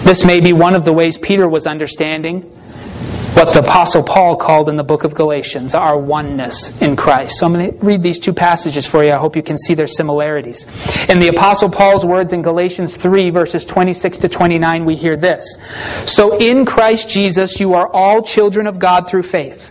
This 0.03 0.25
may 0.25 0.41
be 0.41 0.51
one 0.51 0.75
of 0.75 0.84
the 0.84 0.91
ways 0.91 1.17
Peter 1.17 1.48
was 1.48 1.65
understanding 1.65 2.51
what 3.34 3.54
the 3.54 3.60
Apostle 3.60 4.04
Paul 4.04 4.36
called 4.36 4.68
in 4.68 4.76
the 4.76 4.84
book 4.84 5.06
of 5.06 5.14
Galatians 5.14 5.74
our 5.74 5.98
oneness 5.98 6.80
in 6.82 6.96
Christ. 6.98 7.40
So 7.40 7.46
I'm 7.46 7.54
going 7.54 7.72
to 7.72 7.86
read 7.86 8.04
these 8.04 8.20
two 8.20 8.34
passages 8.34 8.86
for 8.86 9.04
you. 9.04 9.12
I 9.12 9.18
hope 9.18 9.36
you 9.36 9.42
can 9.42 9.58
see 9.58 9.74
their 9.74 9.88
similarities. 9.88 10.66
In 11.08 11.20
the 11.20 11.30
Apostle 11.30 11.70
Paul's 11.70 12.06
words 12.06 12.34
in 12.34 12.42
Galatians 12.42 12.98
3, 12.98 13.30
verses 13.30 13.64
26 13.64 14.20
to 14.20 14.30
29, 14.30 14.86
we 14.86 14.96
hear 14.96 15.16
this 15.16 15.58
So 16.06 16.38
in 16.38 16.66
Christ 16.66 17.10
Jesus, 17.10 17.60
you 17.60 17.74
are 17.74 17.88
all 17.88 18.22
children 18.22 18.68
of 18.68 18.80
God 18.80 19.10
through 19.10 19.24
faith. 19.24 19.70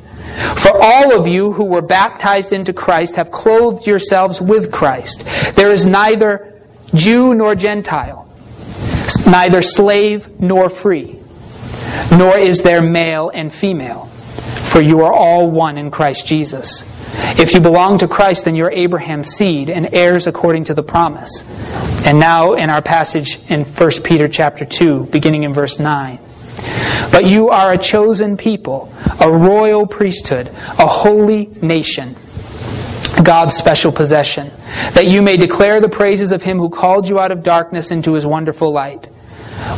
For 0.58 0.72
all 0.80 1.18
of 1.18 1.26
you 1.26 1.52
who 1.52 1.64
were 1.64 1.82
baptized 1.82 2.52
into 2.52 2.72
Christ 2.72 3.16
have 3.16 3.30
clothed 3.30 3.86
yourselves 3.86 4.40
with 4.40 4.72
Christ. 4.72 5.26
There 5.54 5.70
is 5.70 5.84
neither 5.84 6.60
Jew 6.94 7.34
nor 7.34 7.54
Gentile, 7.54 8.26
neither 9.26 9.60
slave 9.60 10.40
nor 10.40 10.70
free 10.70 11.19
nor 12.10 12.38
is 12.38 12.62
there 12.62 12.82
male 12.82 13.30
and 13.32 13.52
female, 13.52 14.06
for 14.06 14.80
you 14.80 15.00
are 15.00 15.12
all 15.12 15.50
one 15.50 15.78
in 15.78 15.90
Christ 15.90 16.26
Jesus. 16.26 16.82
If 17.38 17.54
you 17.54 17.60
belong 17.60 17.98
to 17.98 18.08
Christ, 18.08 18.44
then 18.44 18.54
you're 18.54 18.70
Abraham's 18.70 19.28
seed 19.28 19.70
and 19.70 19.94
heirs 19.94 20.26
according 20.26 20.64
to 20.64 20.74
the 20.74 20.82
promise. 20.82 21.44
And 22.06 22.18
now 22.18 22.54
in 22.54 22.70
our 22.70 22.82
passage 22.82 23.38
in 23.48 23.64
1 23.64 23.90
Peter 24.04 24.28
chapter 24.28 24.64
2, 24.64 25.06
beginning 25.06 25.42
in 25.42 25.52
verse 25.52 25.78
9. 25.78 26.18
But 27.10 27.26
you 27.26 27.48
are 27.48 27.72
a 27.72 27.78
chosen 27.78 28.36
people, 28.36 28.92
a 29.20 29.30
royal 29.30 29.86
priesthood, 29.86 30.48
a 30.48 30.86
holy 30.86 31.46
nation, 31.60 32.14
God's 33.22 33.54
special 33.54 33.92
possession, 33.92 34.50
that 34.92 35.06
you 35.06 35.20
may 35.20 35.36
declare 35.36 35.80
the 35.80 35.88
praises 35.88 36.32
of 36.32 36.42
him 36.42 36.58
who 36.58 36.70
called 36.70 37.08
you 37.08 37.18
out 37.18 37.32
of 37.32 37.42
darkness 37.42 37.90
into 37.90 38.14
his 38.14 38.26
wonderful 38.26 38.72
light. 38.72 39.08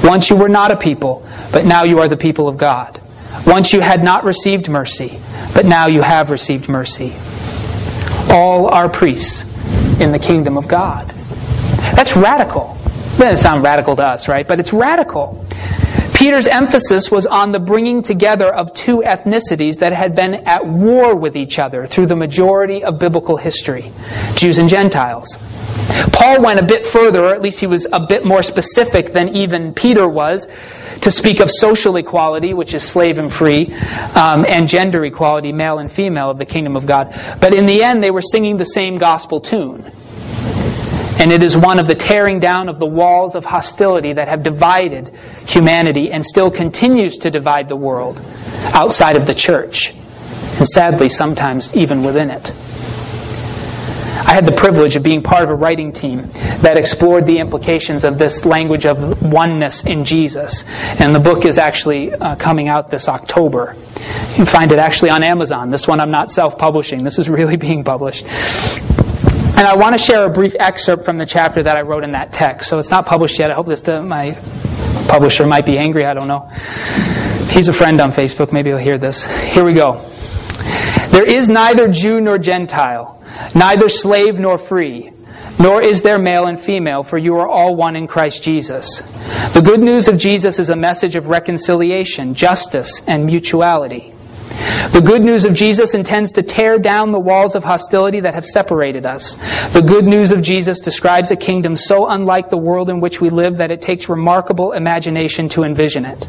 Once 0.05 0.31
you 0.31 0.37
were 0.37 0.49
not 0.49 0.71
a 0.71 0.77
people, 0.77 1.27
but 1.53 1.65
now 1.65 1.85
you 1.85 1.99
are 2.01 2.09
the 2.09 2.17
people 2.17 2.49
of 2.49 2.57
God. 2.57 3.01
Once 3.47 3.73
you 3.73 3.81
had 3.81 4.03
not 4.03 4.25
received 4.25 4.69
mercy, 4.69 5.19
but 5.55 5.67
now 5.67 5.87
you 5.87 6.03
have 6.03 6.31
received 6.31 6.69
mercy. 6.69 7.13
All 8.31 8.69
are 8.69 8.89
priests 8.89 9.43
in 10.01 10.13
the 10.13 10.19
kingdom 10.19 10.57
of 10.57 10.69
God. 10.69 11.09
That's 11.95 12.17
radical. 12.17 12.77
It 13.15 13.19
doesn't 13.19 13.43
sound 13.43 13.63
radical 13.63 13.97
to 13.97 14.05
us, 14.05 14.29
right? 14.29 14.47
But 14.47 14.61
it's 14.61 14.73
radical. 14.73 15.45
Peter's 16.15 16.47
emphasis 16.47 17.11
was 17.11 17.27
on 17.27 17.51
the 17.51 17.59
bringing 17.59 18.01
together 18.01 18.47
of 18.47 18.73
two 18.75 19.03
ethnicities 19.05 19.81
that 19.81 19.93
had 19.93 20.15
been 20.15 20.35
at 20.35 20.65
war 20.65 21.17
with 21.17 21.37
each 21.37 21.59
other 21.59 21.85
through 21.85 22.07
the 22.07 22.17
majority 22.17 22.85
of 22.85 22.99
biblical 22.99 23.37
history 23.37 23.91
Jews 24.37 24.59
and 24.59 24.69
Gentiles. 24.69 25.37
Paul 26.13 26.43
went 26.43 26.61
a 26.61 26.65
bit 26.65 26.87
further, 26.87 27.25
or 27.25 27.35
at 27.35 27.43
least 27.43 27.61
he 27.61 27.67
was 27.67 27.87
a 27.93 28.01
bit 28.01 28.25
more 28.25 28.43
specific 28.43 29.13
than 29.13 29.31
even 29.31 29.75
Peter 29.75 30.09
was, 30.09 30.49
to 31.01 31.11
speak 31.11 31.41
of 31.41 31.51
social 31.51 31.97
equality, 31.97 32.55
which 32.55 32.75
is 32.75 32.83
slave 32.83 33.19
and 33.19 33.33
free, 33.33 33.75
um, 34.15 34.47
and 34.49 34.69
gender 34.69 35.05
equality, 35.05 35.53
male 35.53 35.79
and 35.79 35.91
female, 35.91 36.31
of 36.31 36.39
the 36.39 36.47
kingdom 36.47 36.77
of 36.77 36.87
God. 36.87 37.13
But 37.41 37.55
in 37.55 37.67
the 37.67 37.83
end, 37.83 38.03
they 38.03 38.11
were 38.11 38.23
singing 38.23 38.57
the 38.57 38.65
same 38.65 38.99
gospel 38.99 39.41
tune. 39.41 39.85
And 41.19 41.31
it 41.31 41.43
is 41.43 41.57
one 41.57 41.79
of 41.79 41.87
the 41.87 41.95
tearing 41.95 42.41
down 42.41 42.69
of 42.69 42.79
the 42.79 42.87
walls 42.87 43.35
of 43.35 43.45
hostility 43.45 44.13
that 44.13 44.29
have 44.29 44.43
divided 44.43 45.13
humanity 45.47 46.11
and 46.11 46.25
still 46.25 46.51
continues 46.51 47.19
to 47.19 47.31
divide 47.31 47.69
the 47.69 47.77
world 47.77 48.21
outside 48.75 49.17
of 49.17 49.27
the 49.27 49.35
church. 49.35 49.95
And 50.59 50.67
sadly, 50.67 51.09
sometimes 51.09 51.77
even 51.77 52.03
within 52.03 52.31
it. 52.31 52.53
I 54.13 54.35
had 54.35 54.47
the 54.47 54.53
privilege 54.53 54.95
of 54.95 55.03
being 55.03 55.23
part 55.23 55.43
of 55.43 55.51
a 55.51 55.55
writing 55.55 55.93
team 55.93 56.27
that 56.61 56.77
explored 56.77 57.27
the 57.27 57.39
implications 57.39 58.05
of 58.05 58.19
this 58.19 58.45
language 58.45 58.87
of 58.87 59.23
oneness 59.23 59.85
in 59.85 60.05
Jesus. 60.05 60.65
And 61.01 61.15
the 61.15 61.21
book 61.21 61.45
is 61.45 61.59
actually 61.59 62.13
uh, 62.13 62.37
coming 62.37 62.69
out 62.69 62.91
this 62.91 63.09
October. 63.09 63.75
You 63.77 64.37
can 64.37 64.47
find 64.47 64.71
it 64.71 64.79
actually 64.79 65.11
on 65.11 65.23
Amazon. 65.23 65.71
This 65.71 65.89
one 65.89 65.99
I'm 65.99 66.11
not 66.11 66.31
self 66.31 66.59
publishing, 66.59 67.05
this 67.05 67.19
is 67.19 67.29
really 67.29 67.57
being 67.69 67.85
published. 67.85 68.25
And 68.25 69.67
I 69.67 69.77
want 69.77 69.97
to 69.97 69.99
share 69.99 70.25
a 70.25 70.31
brief 70.31 70.55
excerpt 70.59 71.05
from 71.05 71.19
the 71.19 71.27
chapter 71.27 71.63
that 71.63 71.77
I 71.77 71.83
wrote 71.83 72.05
in 72.05 72.13
that 72.13 72.33
text. 72.33 72.69
So 72.69 72.79
it's 72.79 72.91
not 72.91 73.07
published 73.07 73.39
yet. 73.39 73.51
I 73.51 73.55
hope 73.55 73.67
this 73.67 73.87
uh, 73.87 74.03
my 74.03 74.33
publisher 75.09 75.47
might 75.47 75.67
be 75.67 75.79
angry. 75.79 76.05
I 76.05 76.15
don't 76.15 76.29
know. 76.29 76.49
He's 77.51 77.69
a 77.69 77.73
friend 77.73 78.01
on 78.01 78.13
Facebook. 78.13 78.53
Maybe 78.53 78.71
he'll 78.71 78.79
hear 78.79 78.99
this. 78.99 79.25
Here 79.25 79.65
we 79.65 79.75
go. 79.75 80.01
There 81.11 81.25
is 81.25 81.49
neither 81.49 81.89
Jew 81.89 82.21
nor 82.21 82.39
Gentile 82.39 83.22
neither 83.55 83.89
slave 83.89 84.39
nor 84.39 84.59
free, 84.59 85.13
nor 85.59 85.83
is 85.83 86.03
there 86.03 86.19
male 86.19 86.47
and 86.47 86.59
female, 86.59 87.03
for 87.03 87.19
you 87.19 87.37
are 87.37 87.49
all 87.49 87.77
one 87.77 87.97
in 87.97 88.07
Christ 88.07 88.43
Jesus. 88.43 89.01
The 89.53 89.63
good 89.63 89.81
news 89.81 90.09
of 90.09 90.19
Jesus 90.19 90.59
is 90.59 90.71
a 90.71 90.77
message 90.77 91.17
of 91.17 91.29
reconciliation, 91.29 92.35
justice, 92.35 93.03
and 93.07 93.27
mutuality. 93.27 94.13
The 94.93 95.01
good 95.01 95.23
news 95.23 95.45
of 95.45 95.55
Jesus 95.55 95.95
intends 95.95 96.33
to 96.33 96.43
tear 96.43 96.79
down 96.79 97.11
the 97.11 97.19
walls 97.19 97.55
of 97.55 97.65
hostility 97.65 98.21
that 98.21 98.35
have 98.35 98.45
separated 98.45 99.07
us. 99.07 99.37
The 99.73 99.83
good 99.83 100.05
news 100.05 100.33
of 100.33 100.43
Jesus 100.43 100.81
describes 100.81 101.31
a 101.31 101.37
kingdom 101.37 101.77
so 101.77 102.07
unlike 102.07 102.51
the 102.51 102.59
world 102.59 102.91
in 102.91 103.01
which 103.01 103.21
we 103.21 103.31
live 103.31 103.57
that 103.59 103.71
it 103.71 103.81
takes 103.81 104.09
remarkable 104.09 104.73
imagination 104.73 105.49
to 105.51 105.63
envision 105.63 106.05
it. 106.05 106.21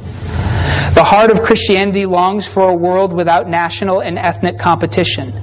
The 0.93 1.03
heart 1.03 1.31
of 1.31 1.41
Christianity 1.41 2.05
longs 2.05 2.47
for 2.47 2.69
a 2.69 2.75
world 2.75 3.13
without 3.13 3.49
national 3.49 4.01
and 4.01 4.19
ethnic 4.19 4.59
competition, 4.59 5.33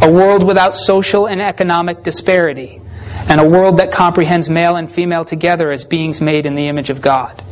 a 0.00 0.10
world 0.10 0.42
without 0.42 0.74
social 0.74 1.26
and 1.26 1.42
economic 1.42 2.02
disparity, 2.02 2.80
and 3.28 3.40
a 3.40 3.48
world 3.48 3.76
that 3.76 3.92
comprehends 3.92 4.48
male 4.48 4.76
and 4.76 4.90
female 4.90 5.24
together 5.24 5.70
as 5.70 5.84
beings 5.84 6.20
made 6.20 6.46
in 6.46 6.54
the 6.54 6.68
image 6.68 6.90
of 6.90 7.02
God. 7.02 7.42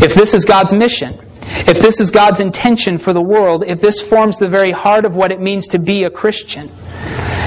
If 0.00 0.14
this 0.14 0.32
is 0.32 0.44
God's 0.44 0.72
mission, 0.72 1.18
if 1.66 1.80
this 1.80 2.00
is 2.00 2.10
God's 2.10 2.40
intention 2.40 2.98
for 2.98 3.12
the 3.12 3.22
world, 3.22 3.64
if 3.66 3.80
this 3.80 4.00
forms 4.00 4.38
the 4.38 4.48
very 4.48 4.70
heart 4.70 5.04
of 5.04 5.16
what 5.16 5.32
it 5.32 5.40
means 5.40 5.68
to 5.68 5.78
be 5.78 6.04
a 6.04 6.10
Christian, 6.10 6.70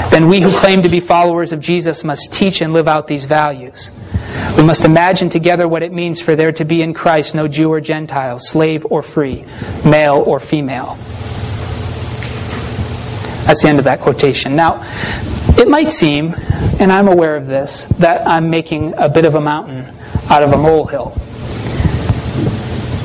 then 0.10 0.28
we 0.28 0.42
who 0.42 0.52
claim 0.58 0.84
to 0.84 0.90
be 0.90 1.00
followers 1.00 1.54
of 1.54 1.60
Jesus 1.60 2.04
must 2.04 2.34
teach 2.34 2.62
and 2.62 2.74
live 2.74 2.88
out 2.88 3.08
these 3.08 3.24
values. 3.24 3.92
We 4.58 4.64
must 4.64 4.84
imagine 4.84 5.30
together 5.30 5.68
what 5.68 5.84
it 5.84 5.94
means 5.94 6.22
for 6.22 6.36
there 6.36 6.52
to 6.54 6.66
be 6.66 6.82
in 6.82 6.94
Christ 6.94 7.36
no 7.36 7.48
Jew 7.48 7.72
or 7.72 7.80
Gentile, 7.80 8.38
slave 8.40 8.86
or 8.90 9.02
free, 9.02 9.46
male 9.86 10.24
or 10.26 10.40
female. 10.40 10.98
That's 13.46 13.62
the 13.62 13.70
end 13.70 13.80
of 13.80 13.86
that 13.86 14.02
quotation. 14.02 14.56
Now, 14.56 14.84
it 15.58 15.68
might 15.68 15.92
seem, 15.92 16.36
and 16.80 16.92
I'm 16.92 17.08
aware 17.08 17.36
of 17.36 17.48
this, 17.48 17.86
that 18.00 18.28
I'm 18.28 18.50
making 18.50 18.94
a 18.98 19.10
bit 19.10 19.26
of 19.26 19.36
a 19.36 19.42
mountain 19.42 19.86
out 20.30 20.44
of 20.44 20.54
a 20.54 20.58
molehill. 20.58 21.16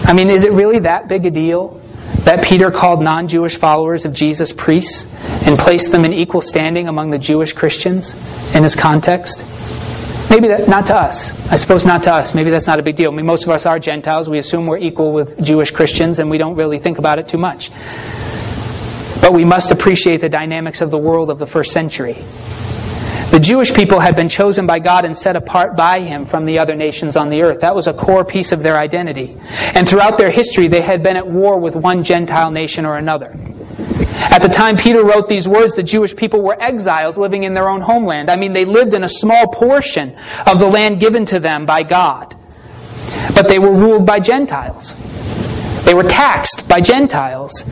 I 0.06 0.12
mean, 0.12 0.30
is 0.30 0.44
it 0.44 0.52
really 0.52 0.78
that 0.80 1.08
big 1.08 1.26
a 1.26 1.30
deal 1.30 1.80
that 2.24 2.44
Peter 2.44 2.70
called 2.70 3.02
non 3.02 3.26
Jewish 3.26 3.56
followers 3.56 4.04
of 4.04 4.12
Jesus 4.12 4.52
priests 4.52 5.04
and 5.46 5.58
placed 5.58 5.90
them 5.90 6.04
in 6.04 6.12
equal 6.12 6.40
standing 6.40 6.86
among 6.86 7.10
the 7.10 7.18
Jewish 7.18 7.52
Christians 7.52 8.14
in 8.54 8.62
his 8.62 8.76
context? 8.76 9.40
Maybe 10.30 10.46
that, 10.48 10.68
not 10.68 10.86
to 10.86 10.94
us. 10.94 11.30
I 11.50 11.56
suppose 11.56 11.84
not 11.84 12.04
to 12.04 12.12
us. 12.12 12.34
Maybe 12.34 12.50
that's 12.50 12.68
not 12.68 12.78
a 12.78 12.82
big 12.82 12.94
deal. 12.94 13.10
I 13.10 13.14
mean, 13.14 13.26
most 13.26 13.44
of 13.44 13.50
us 13.50 13.66
are 13.66 13.80
Gentiles. 13.80 14.28
We 14.28 14.38
assume 14.38 14.66
we're 14.66 14.78
equal 14.78 15.12
with 15.12 15.42
Jewish 15.42 15.72
Christians, 15.72 16.20
and 16.20 16.30
we 16.30 16.38
don't 16.38 16.54
really 16.54 16.78
think 16.78 16.98
about 16.98 17.18
it 17.18 17.28
too 17.28 17.38
much. 17.38 17.70
But 19.20 19.32
we 19.32 19.44
must 19.44 19.72
appreciate 19.72 20.20
the 20.20 20.28
dynamics 20.28 20.80
of 20.80 20.92
the 20.92 20.98
world 20.98 21.30
of 21.30 21.40
the 21.40 21.46
first 21.46 21.72
century. 21.72 22.16
The 23.36 23.42
Jewish 23.42 23.74
people 23.74 24.00
had 24.00 24.16
been 24.16 24.30
chosen 24.30 24.66
by 24.66 24.78
God 24.78 25.04
and 25.04 25.14
set 25.14 25.36
apart 25.36 25.76
by 25.76 26.00
Him 26.00 26.24
from 26.24 26.46
the 26.46 26.58
other 26.58 26.74
nations 26.74 27.16
on 27.16 27.28
the 27.28 27.42
earth. 27.42 27.60
That 27.60 27.74
was 27.74 27.86
a 27.86 27.92
core 27.92 28.24
piece 28.24 28.50
of 28.50 28.62
their 28.62 28.78
identity. 28.78 29.36
And 29.74 29.86
throughout 29.86 30.16
their 30.16 30.30
history, 30.30 30.68
they 30.68 30.80
had 30.80 31.02
been 31.02 31.18
at 31.18 31.26
war 31.26 31.60
with 31.60 31.76
one 31.76 32.02
Gentile 32.02 32.50
nation 32.50 32.86
or 32.86 32.96
another. 32.96 33.36
At 34.30 34.38
the 34.38 34.48
time 34.48 34.78
Peter 34.78 35.04
wrote 35.04 35.28
these 35.28 35.46
words, 35.46 35.74
the 35.74 35.82
Jewish 35.82 36.16
people 36.16 36.40
were 36.40 36.56
exiles 36.58 37.18
living 37.18 37.42
in 37.42 37.52
their 37.52 37.68
own 37.68 37.82
homeland. 37.82 38.30
I 38.30 38.36
mean, 38.36 38.54
they 38.54 38.64
lived 38.64 38.94
in 38.94 39.04
a 39.04 39.08
small 39.08 39.48
portion 39.48 40.16
of 40.46 40.58
the 40.58 40.68
land 40.68 40.98
given 40.98 41.26
to 41.26 41.38
them 41.38 41.66
by 41.66 41.82
God. 41.82 42.34
But 43.34 43.48
they 43.48 43.58
were 43.58 43.70
ruled 43.70 44.06
by 44.06 44.18
Gentiles. 44.18 44.94
They 45.84 45.92
were 45.92 46.04
taxed 46.04 46.66
by 46.70 46.80
Gentiles. 46.80 47.64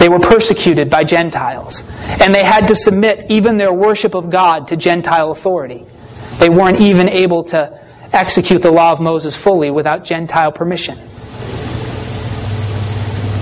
They 0.00 0.08
were 0.08 0.18
persecuted 0.18 0.88
by 0.88 1.04
Gentiles. 1.04 1.82
And 2.22 2.34
they 2.34 2.42
had 2.42 2.68
to 2.68 2.74
submit 2.74 3.26
even 3.28 3.58
their 3.58 3.70
worship 3.70 4.14
of 4.14 4.30
God 4.30 4.68
to 4.68 4.76
Gentile 4.76 5.30
authority. 5.30 5.84
They 6.38 6.48
weren't 6.48 6.80
even 6.80 7.06
able 7.06 7.44
to 7.44 7.78
execute 8.10 8.62
the 8.62 8.70
law 8.70 8.92
of 8.92 9.00
Moses 9.00 9.36
fully 9.36 9.70
without 9.70 10.06
Gentile 10.06 10.52
permission. 10.52 10.98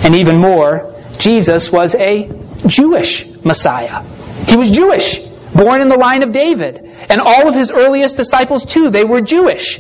And 0.05 0.17
even 0.17 0.39
more, 0.39 0.93
Jesus 1.19 1.71
was 1.71 1.95
a 1.95 2.29
Jewish 2.67 3.25
Messiah. 3.45 4.03
He 4.49 4.57
was 4.57 4.69
Jewish, 4.69 5.19
born 5.55 5.81
in 5.81 5.89
the 5.89 5.97
line 5.97 6.25
of 6.25 6.33
David. 6.33 6.85
And 7.09 7.21
all 7.21 7.49
of 7.49 7.55
his 7.55 7.71
earliest 7.71 8.17
disciples, 8.17 8.65
too, 8.65 8.91
they 8.91 9.05
were 9.05 9.21
Jewish. 9.21 9.79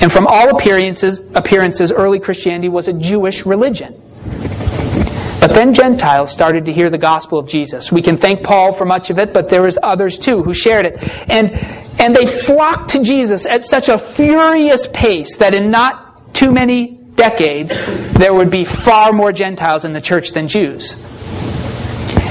And 0.00 0.10
from 0.10 0.26
all 0.26 0.56
appearances, 0.56 1.20
appearances, 1.34 1.92
early 1.92 2.18
Christianity 2.18 2.70
was 2.70 2.88
a 2.88 2.94
Jewish 2.94 3.44
religion. 3.44 3.94
But 5.40 5.54
then 5.54 5.72
Gentiles 5.72 6.32
started 6.32 6.66
to 6.66 6.72
hear 6.72 6.90
the 6.90 6.98
gospel 6.98 7.38
of 7.38 7.46
Jesus. 7.46 7.92
We 7.92 8.02
can 8.02 8.16
thank 8.16 8.42
Paul 8.42 8.72
for 8.72 8.84
much 8.84 9.10
of 9.10 9.18
it, 9.18 9.32
but 9.32 9.48
there 9.48 9.62
was 9.62 9.78
others 9.82 10.18
too 10.18 10.42
who 10.42 10.52
shared 10.52 10.86
it. 10.86 11.02
And, 11.30 11.52
and 12.00 12.14
they 12.14 12.26
flocked 12.26 12.90
to 12.90 13.04
Jesus 13.04 13.46
at 13.46 13.64
such 13.64 13.88
a 13.88 13.98
furious 13.98 14.88
pace 14.92 15.36
that 15.36 15.54
in 15.54 15.70
not 15.70 16.34
too 16.34 16.50
many 16.50 16.98
decades, 17.14 17.76
there 18.14 18.34
would 18.34 18.50
be 18.50 18.64
far 18.64 19.12
more 19.12 19.32
Gentiles 19.32 19.84
in 19.84 19.92
the 19.92 20.00
church 20.00 20.32
than 20.32 20.48
Jews. 20.48 20.96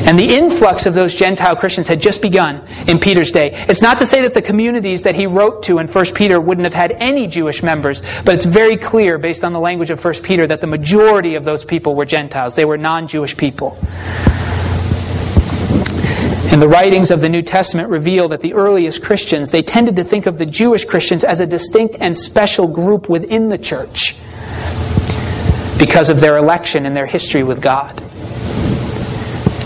And 0.07 0.17
the 0.17 0.33
influx 0.33 0.85
of 0.85 0.93
those 0.93 1.13
Gentile 1.13 1.57
Christians 1.57 1.89
had 1.89 1.99
just 1.99 2.21
begun 2.21 2.65
in 2.87 2.97
Peter's 2.97 3.29
day. 3.29 3.51
It's 3.67 3.81
not 3.81 3.97
to 3.97 4.05
say 4.05 4.21
that 4.21 4.33
the 4.33 4.41
communities 4.41 5.03
that 5.03 5.15
he 5.15 5.27
wrote 5.27 5.63
to 5.63 5.79
in 5.79 5.87
1 5.87 6.05
Peter 6.13 6.39
wouldn't 6.39 6.63
have 6.63 6.73
had 6.73 6.93
any 6.93 7.27
Jewish 7.27 7.61
members, 7.61 8.01
but 8.23 8.33
it's 8.33 8.45
very 8.45 8.77
clear, 8.77 9.17
based 9.17 9.43
on 9.43 9.51
the 9.51 9.59
language 9.59 9.91
of 9.91 10.03
1 10.03 10.13
Peter, 10.23 10.47
that 10.47 10.61
the 10.61 10.67
majority 10.67 11.35
of 11.35 11.43
those 11.43 11.65
people 11.65 11.93
were 11.93 12.05
Gentiles. 12.05 12.55
They 12.55 12.63
were 12.63 12.77
non 12.77 13.09
Jewish 13.09 13.35
people. 13.35 13.77
And 16.53 16.61
the 16.61 16.69
writings 16.69 17.11
of 17.11 17.19
the 17.19 17.27
New 17.27 17.41
Testament 17.41 17.89
reveal 17.89 18.29
that 18.29 18.39
the 18.39 18.53
earliest 18.53 19.03
Christians, 19.03 19.49
they 19.49 19.61
tended 19.61 19.97
to 19.97 20.05
think 20.05 20.25
of 20.25 20.37
the 20.37 20.45
Jewish 20.45 20.85
Christians 20.85 21.25
as 21.25 21.41
a 21.41 21.45
distinct 21.45 21.97
and 21.99 22.15
special 22.15 22.69
group 22.69 23.09
within 23.09 23.49
the 23.49 23.57
church 23.57 24.15
because 25.77 26.09
of 26.09 26.21
their 26.21 26.37
election 26.37 26.85
and 26.85 26.95
their 26.95 27.05
history 27.05 27.43
with 27.43 27.61
God. 27.61 28.01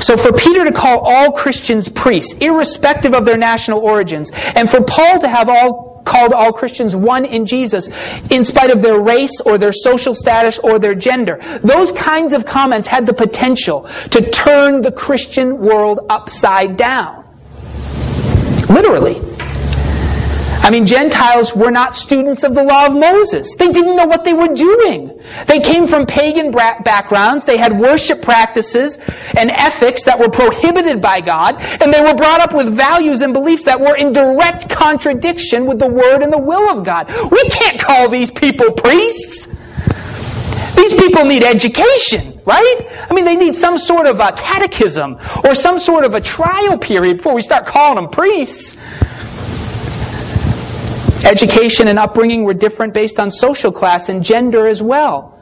So 0.01 0.17
for 0.17 0.33
Peter 0.33 0.65
to 0.65 0.71
call 0.71 0.99
all 0.99 1.31
Christians 1.31 1.87
priests, 1.87 2.33
irrespective 2.41 3.13
of 3.13 3.25
their 3.25 3.37
national 3.37 3.79
origins, 3.79 4.31
and 4.33 4.69
for 4.69 4.81
Paul 4.81 5.19
to 5.19 5.29
have 5.29 5.47
all 5.47 5.91
called 6.03 6.33
all 6.33 6.51
Christians 6.51 6.95
one 6.95 7.25
in 7.25 7.45
Jesus, 7.45 7.87
in 8.31 8.43
spite 8.43 8.71
of 8.71 8.81
their 8.81 8.99
race 8.99 9.39
or 9.45 9.57
their 9.57 9.71
social 9.71 10.15
status 10.15 10.57
or 10.59 10.79
their 10.79 10.95
gender, 10.95 11.39
those 11.61 11.91
kinds 11.91 12.33
of 12.33 12.45
comments 12.45 12.87
had 12.87 13.05
the 13.05 13.13
potential 13.13 13.87
to 14.09 14.29
turn 14.31 14.81
the 14.81 14.91
Christian 14.91 15.59
world 15.59 15.99
upside 16.09 16.75
down. 16.75 17.23
Literally. 18.69 19.21
I 20.63 20.69
mean, 20.69 20.85
Gentiles 20.85 21.55
were 21.55 21.71
not 21.71 21.95
students 21.95 22.43
of 22.43 22.53
the 22.53 22.63
law 22.63 22.85
of 22.85 22.93
Moses. 22.93 23.55
They 23.55 23.69
didn't 23.69 23.95
know 23.95 24.05
what 24.05 24.23
they 24.23 24.33
were 24.33 24.53
doing. 24.53 25.19
They 25.47 25.59
came 25.59 25.87
from 25.87 26.05
pagan 26.05 26.51
backgrounds. 26.51 27.45
They 27.45 27.57
had 27.57 27.79
worship 27.79 28.21
practices 28.21 28.99
and 29.35 29.49
ethics 29.49 30.03
that 30.03 30.19
were 30.19 30.29
prohibited 30.29 31.01
by 31.01 31.21
God. 31.21 31.59
And 31.81 31.91
they 31.91 32.01
were 32.01 32.13
brought 32.13 32.41
up 32.41 32.53
with 32.53 32.75
values 32.75 33.21
and 33.21 33.33
beliefs 33.33 33.63
that 33.63 33.81
were 33.81 33.95
in 33.95 34.13
direct 34.13 34.69
contradiction 34.69 35.65
with 35.65 35.79
the 35.79 35.87
word 35.87 36.21
and 36.21 36.31
the 36.31 36.37
will 36.37 36.69
of 36.69 36.83
God. 36.83 37.09
We 37.31 37.43
can't 37.49 37.79
call 37.79 38.07
these 38.09 38.29
people 38.29 38.71
priests. 38.71 39.47
These 40.75 40.93
people 40.93 41.25
need 41.25 41.43
education, 41.43 42.39
right? 42.45 43.07
I 43.09 43.13
mean, 43.13 43.25
they 43.25 43.35
need 43.35 43.55
some 43.55 43.77
sort 43.77 44.05
of 44.05 44.19
a 44.19 44.31
catechism 44.31 45.17
or 45.43 45.55
some 45.55 45.79
sort 45.79 46.05
of 46.05 46.13
a 46.13 46.21
trial 46.21 46.77
period 46.77 47.17
before 47.17 47.33
we 47.33 47.41
start 47.41 47.65
calling 47.65 47.95
them 47.95 48.09
priests. 48.09 48.77
Education 51.25 51.87
and 51.87 51.99
upbringing 51.99 52.43
were 52.43 52.53
different 52.53 52.93
based 52.93 53.19
on 53.19 53.29
social 53.29 53.71
class 53.71 54.09
and 54.09 54.23
gender 54.23 54.67
as 54.67 54.81
well. 54.81 55.37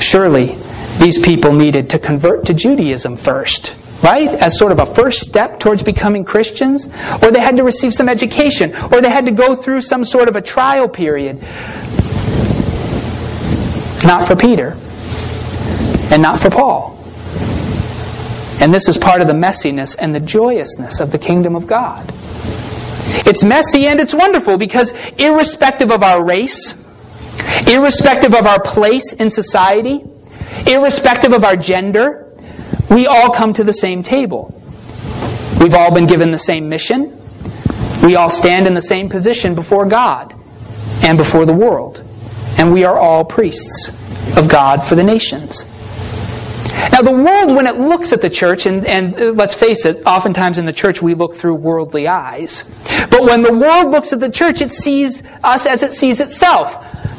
Surely, 0.00 0.56
these 0.98 1.18
people 1.18 1.52
needed 1.52 1.90
to 1.90 1.98
convert 1.98 2.46
to 2.46 2.54
Judaism 2.54 3.16
first, 3.16 3.74
right? 4.02 4.28
As 4.28 4.58
sort 4.58 4.72
of 4.72 4.78
a 4.78 4.86
first 4.86 5.20
step 5.20 5.58
towards 5.58 5.82
becoming 5.82 6.24
Christians. 6.24 6.86
Or 7.22 7.30
they 7.30 7.40
had 7.40 7.56
to 7.56 7.64
receive 7.64 7.92
some 7.92 8.08
education, 8.08 8.74
or 8.92 9.00
they 9.00 9.10
had 9.10 9.26
to 9.26 9.32
go 9.32 9.54
through 9.54 9.80
some 9.82 10.04
sort 10.04 10.28
of 10.28 10.36
a 10.36 10.42
trial 10.42 10.88
period. 10.88 11.40
Not 14.04 14.26
for 14.26 14.36
Peter, 14.36 14.76
and 16.10 16.22
not 16.22 16.40
for 16.40 16.50
Paul. 16.50 16.96
And 18.60 18.74
this 18.74 18.88
is 18.88 18.98
part 18.98 19.22
of 19.22 19.26
the 19.26 19.32
messiness 19.32 19.96
and 19.98 20.14
the 20.14 20.20
joyousness 20.20 21.00
of 21.00 21.12
the 21.12 21.18
kingdom 21.18 21.56
of 21.56 21.66
God. 21.66 22.12
It's 23.26 23.44
messy 23.44 23.86
and 23.86 24.00
it's 24.00 24.14
wonderful 24.14 24.58
because 24.58 24.92
irrespective 25.18 25.90
of 25.90 26.02
our 26.02 26.22
race, 26.24 26.74
irrespective 27.66 28.34
of 28.34 28.46
our 28.46 28.60
place 28.60 29.12
in 29.12 29.30
society, 29.30 30.02
irrespective 30.66 31.32
of 31.32 31.44
our 31.44 31.56
gender, 31.56 32.26
we 32.90 33.06
all 33.06 33.30
come 33.30 33.52
to 33.52 33.64
the 33.64 33.72
same 33.72 34.02
table. 34.02 34.54
We've 35.60 35.74
all 35.74 35.92
been 35.92 36.06
given 36.06 36.30
the 36.30 36.38
same 36.38 36.68
mission. 36.68 37.16
We 38.02 38.16
all 38.16 38.30
stand 38.30 38.66
in 38.66 38.74
the 38.74 38.82
same 38.82 39.08
position 39.08 39.54
before 39.54 39.86
God 39.86 40.34
and 41.02 41.18
before 41.18 41.46
the 41.46 41.52
world. 41.52 42.02
And 42.58 42.72
we 42.72 42.84
are 42.84 42.98
all 42.98 43.24
priests 43.24 43.88
of 44.36 44.48
God 44.48 44.84
for 44.84 44.94
the 44.94 45.04
nations. 45.04 45.64
Now, 46.92 47.02
the 47.02 47.12
world, 47.12 47.54
when 47.54 47.66
it 47.66 47.76
looks 47.76 48.12
at 48.12 48.22
the 48.22 48.30
church, 48.30 48.66
and, 48.66 48.86
and 48.86 49.18
uh, 49.18 49.24
let's 49.32 49.54
face 49.54 49.84
it, 49.84 50.02
oftentimes 50.06 50.58
in 50.58 50.66
the 50.66 50.72
church 50.72 51.02
we 51.02 51.14
look 51.14 51.34
through 51.34 51.54
worldly 51.56 52.08
eyes. 52.08 52.64
But 53.10 53.22
when 53.22 53.42
the 53.42 53.52
world 53.52 53.90
looks 53.90 54.12
at 54.12 54.20
the 54.20 54.30
church, 54.30 54.60
it 54.60 54.72
sees 54.72 55.22
us 55.44 55.66
as 55.66 55.82
it 55.82 55.92
sees 55.92 56.20
itself. 56.20 56.76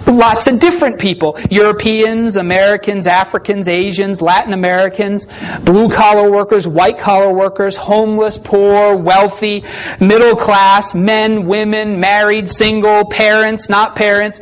Lots 0.07 0.47
of 0.47 0.59
different 0.59 0.99
people 0.99 1.39
Europeans, 1.49 2.35
Americans, 2.35 3.07
Africans, 3.07 3.67
Asians, 3.67 4.21
Latin 4.21 4.51
Americans, 4.51 5.27
blue 5.63 5.89
collar 5.89 6.29
workers, 6.29 6.67
white 6.67 6.97
collar 6.97 7.31
workers, 7.31 7.77
homeless, 7.77 8.37
poor, 8.37 8.95
wealthy, 8.95 9.63
middle 9.99 10.35
class, 10.35 10.95
men, 10.95 11.45
women, 11.45 11.99
married, 11.99 12.49
single, 12.49 13.05
parents, 13.05 13.69
not 13.69 13.95
parents. 13.95 14.39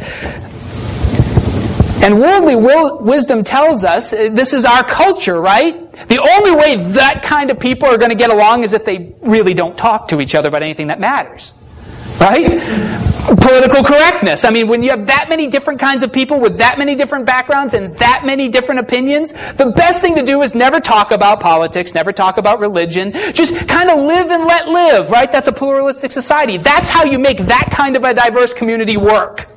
And 2.01 2.19
worldly 2.19 2.55
wisdom 2.55 3.43
tells 3.43 3.83
us 3.83 4.13
uh, 4.13 4.29
this 4.31 4.53
is 4.53 4.63
our 4.63 4.83
culture, 4.83 5.39
right? 5.41 5.91
The 6.07 6.19
only 6.19 6.51
way 6.51 6.77
that 6.93 7.21
kind 7.23 7.51
of 7.51 7.59
people 7.59 7.89
are 7.89 7.97
going 7.97 8.09
to 8.09 8.15
get 8.15 8.29
along 8.29 8.63
is 8.63 8.73
if 8.73 8.85
they 8.85 9.13
really 9.21 9.53
don't 9.53 9.77
talk 9.77 10.07
to 10.09 10.21
each 10.21 10.33
other 10.33 10.47
about 10.47 10.63
anything 10.63 10.87
that 10.87 10.99
matters. 10.99 11.53
Right? 12.19 12.61
Political 13.39 13.83
correctness. 13.83 14.43
I 14.43 14.49
mean, 14.49 14.67
when 14.67 14.83
you 14.83 14.89
have 14.89 15.07
that 15.07 15.27
many 15.29 15.47
different 15.47 15.79
kinds 15.79 16.03
of 16.03 16.11
people 16.11 16.39
with 16.39 16.57
that 16.57 16.77
many 16.77 16.95
different 16.95 17.25
backgrounds 17.25 17.73
and 17.73 17.97
that 17.97 18.23
many 18.25 18.49
different 18.49 18.79
opinions, 18.79 19.31
the 19.55 19.71
best 19.75 20.01
thing 20.01 20.15
to 20.15 20.23
do 20.23 20.41
is 20.41 20.53
never 20.55 20.81
talk 20.81 21.11
about 21.11 21.39
politics, 21.39 21.93
never 21.93 22.11
talk 22.11 22.37
about 22.37 22.59
religion. 22.59 23.13
Just 23.33 23.55
kind 23.67 23.89
of 23.89 23.99
live 23.99 24.31
and 24.31 24.45
let 24.45 24.67
live, 24.67 25.11
right? 25.11 25.31
That's 25.31 25.47
a 25.47 25.53
pluralistic 25.53 26.11
society. 26.11 26.57
That's 26.57 26.89
how 26.89 27.03
you 27.05 27.19
make 27.19 27.37
that 27.37 27.69
kind 27.71 27.95
of 27.95 28.03
a 28.03 28.13
diverse 28.13 28.53
community 28.53 28.97
work. 28.97 29.47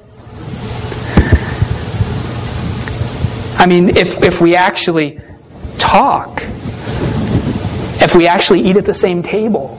I 3.63 3.67
mean, 3.67 3.91
if, 3.91 4.21
if 4.25 4.41
we 4.41 4.57
actually 4.57 5.21
talk, 5.79 6.43
if 8.03 8.13
we 8.17 8.27
actually 8.27 8.63
eat 8.63 8.77
at 8.77 8.85
the 8.85 8.93
same 8.93 9.23
table, 9.23 9.79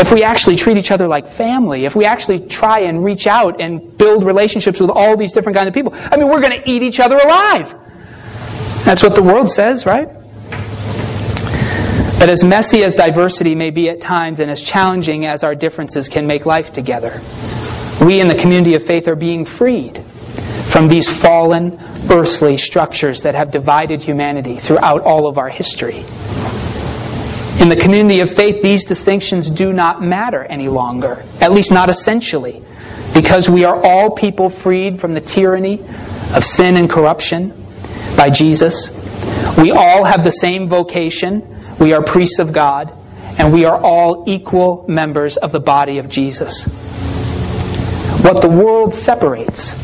if 0.00 0.10
we 0.12 0.24
actually 0.24 0.56
treat 0.56 0.76
each 0.78 0.90
other 0.90 1.06
like 1.06 1.28
family, 1.28 1.84
if 1.84 1.94
we 1.94 2.06
actually 2.06 2.40
try 2.40 2.80
and 2.80 3.04
reach 3.04 3.28
out 3.28 3.60
and 3.60 3.96
build 3.96 4.24
relationships 4.24 4.80
with 4.80 4.90
all 4.90 5.16
these 5.16 5.32
different 5.32 5.56
kinds 5.56 5.68
of 5.68 5.74
people, 5.74 5.94
I 5.94 6.16
mean, 6.16 6.26
we're 6.26 6.40
going 6.40 6.60
to 6.60 6.68
eat 6.68 6.82
each 6.82 6.98
other 6.98 7.18
alive. 7.18 7.72
That's 8.84 9.00
what 9.00 9.14
the 9.14 9.22
world 9.22 9.48
says, 9.48 9.86
right? 9.86 10.08
But 12.18 12.30
as 12.30 12.42
messy 12.42 12.82
as 12.82 12.96
diversity 12.96 13.54
may 13.54 13.70
be 13.70 13.90
at 13.90 14.00
times 14.00 14.40
and 14.40 14.50
as 14.50 14.60
challenging 14.60 15.24
as 15.24 15.44
our 15.44 15.54
differences 15.54 16.08
can 16.08 16.26
make 16.26 16.46
life 16.46 16.72
together, 16.72 17.20
we 18.04 18.20
in 18.20 18.26
the 18.26 18.34
community 18.34 18.74
of 18.74 18.84
faith 18.84 19.06
are 19.06 19.14
being 19.14 19.44
freed 19.44 20.02
from 20.70 20.88
these 20.88 21.08
fallen 21.08 21.78
earthly 22.10 22.56
structures 22.56 23.22
that 23.22 23.34
have 23.34 23.50
divided 23.50 24.02
humanity 24.02 24.56
throughout 24.56 25.02
all 25.02 25.26
of 25.26 25.36
our 25.36 25.48
history. 25.48 26.04
In 27.60 27.68
the 27.68 27.76
community 27.76 28.20
of 28.20 28.30
faith, 28.30 28.62
these 28.62 28.84
distinctions 28.84 29.50
do 29.50 29.72
not 29.72 30.02
matter 30.02 30.44
any 30.44 30.68
longer, 30.68 31.22
at 31.40 31.52
least 31.52 31.70
not 31.72 31.90
essentially, 31.90 32.62
because 33.12 33.50
we 33.50 33.64
are 33.64 33.78
all 33.84 34.10
people 34.10 34.48
freed 34.48 35.00
from 35.00 35.12
the 35.12 35.20
tyranny 35.20 35.80
of 36.34 36.44
sin 36.44 36.76
and 36.76 36.88
corruption 36.88 37.52
by 38.16 38.30
Jesus. 38.30 38.88
We 39.58 39.72
all 39.72 40.04
have 40.04 40.24
the 40.24 40.30
same 40.30 40.68
vocation. 40.68 41.44
We 41.78 41.92
are 41.92 42.02
priests 42.02 42.38
of 42.38 42.52
God, 42.52 42.92
and 43.38 43.52
we 43.52 43.64
are 43.64 43.78
all 43.78 44.24
equal 44.26 44.84
members 44.88 45.36
of 45.36 45.52
the 45.52 45.60
body 45.60 45.98
of 45.98 46.08
Jesus. 46.08 46.64
What 48.22 48.40
the 48.40 48.48
world 48.48 48.94
separates, 48.94 49.74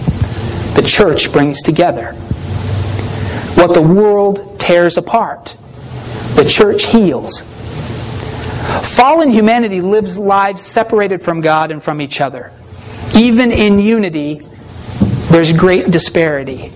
the 0.76 0.82
church 0.82 1.32
brings 1.32 1.62
together. 1.62 2.12
What 3.56 3.72
the 3.72 3.82
world 3.82 4.60
tears 4.60 4.98
apart, 4.98 5.56
the 6.34 6.44
church 6.46 6.84
heals. 6.84 7.40
Fallen 8.82 9.30
humanity 9.30 9.80
lives 9.80 10.18
lives 10.18 10.62
separated 10.62 11.22
from 11.22 11.40
God 11.40 11.70
and 11.70 11.82
from 11.82 12.00
each 12.00 12.20
other. 12.20 12.52
Even 13.14 13.52
in 13.52 13.78
unity, 13.78 14.42
there's 15.30 15.52
great 15.52 15.90
disparity. 15.90 16.72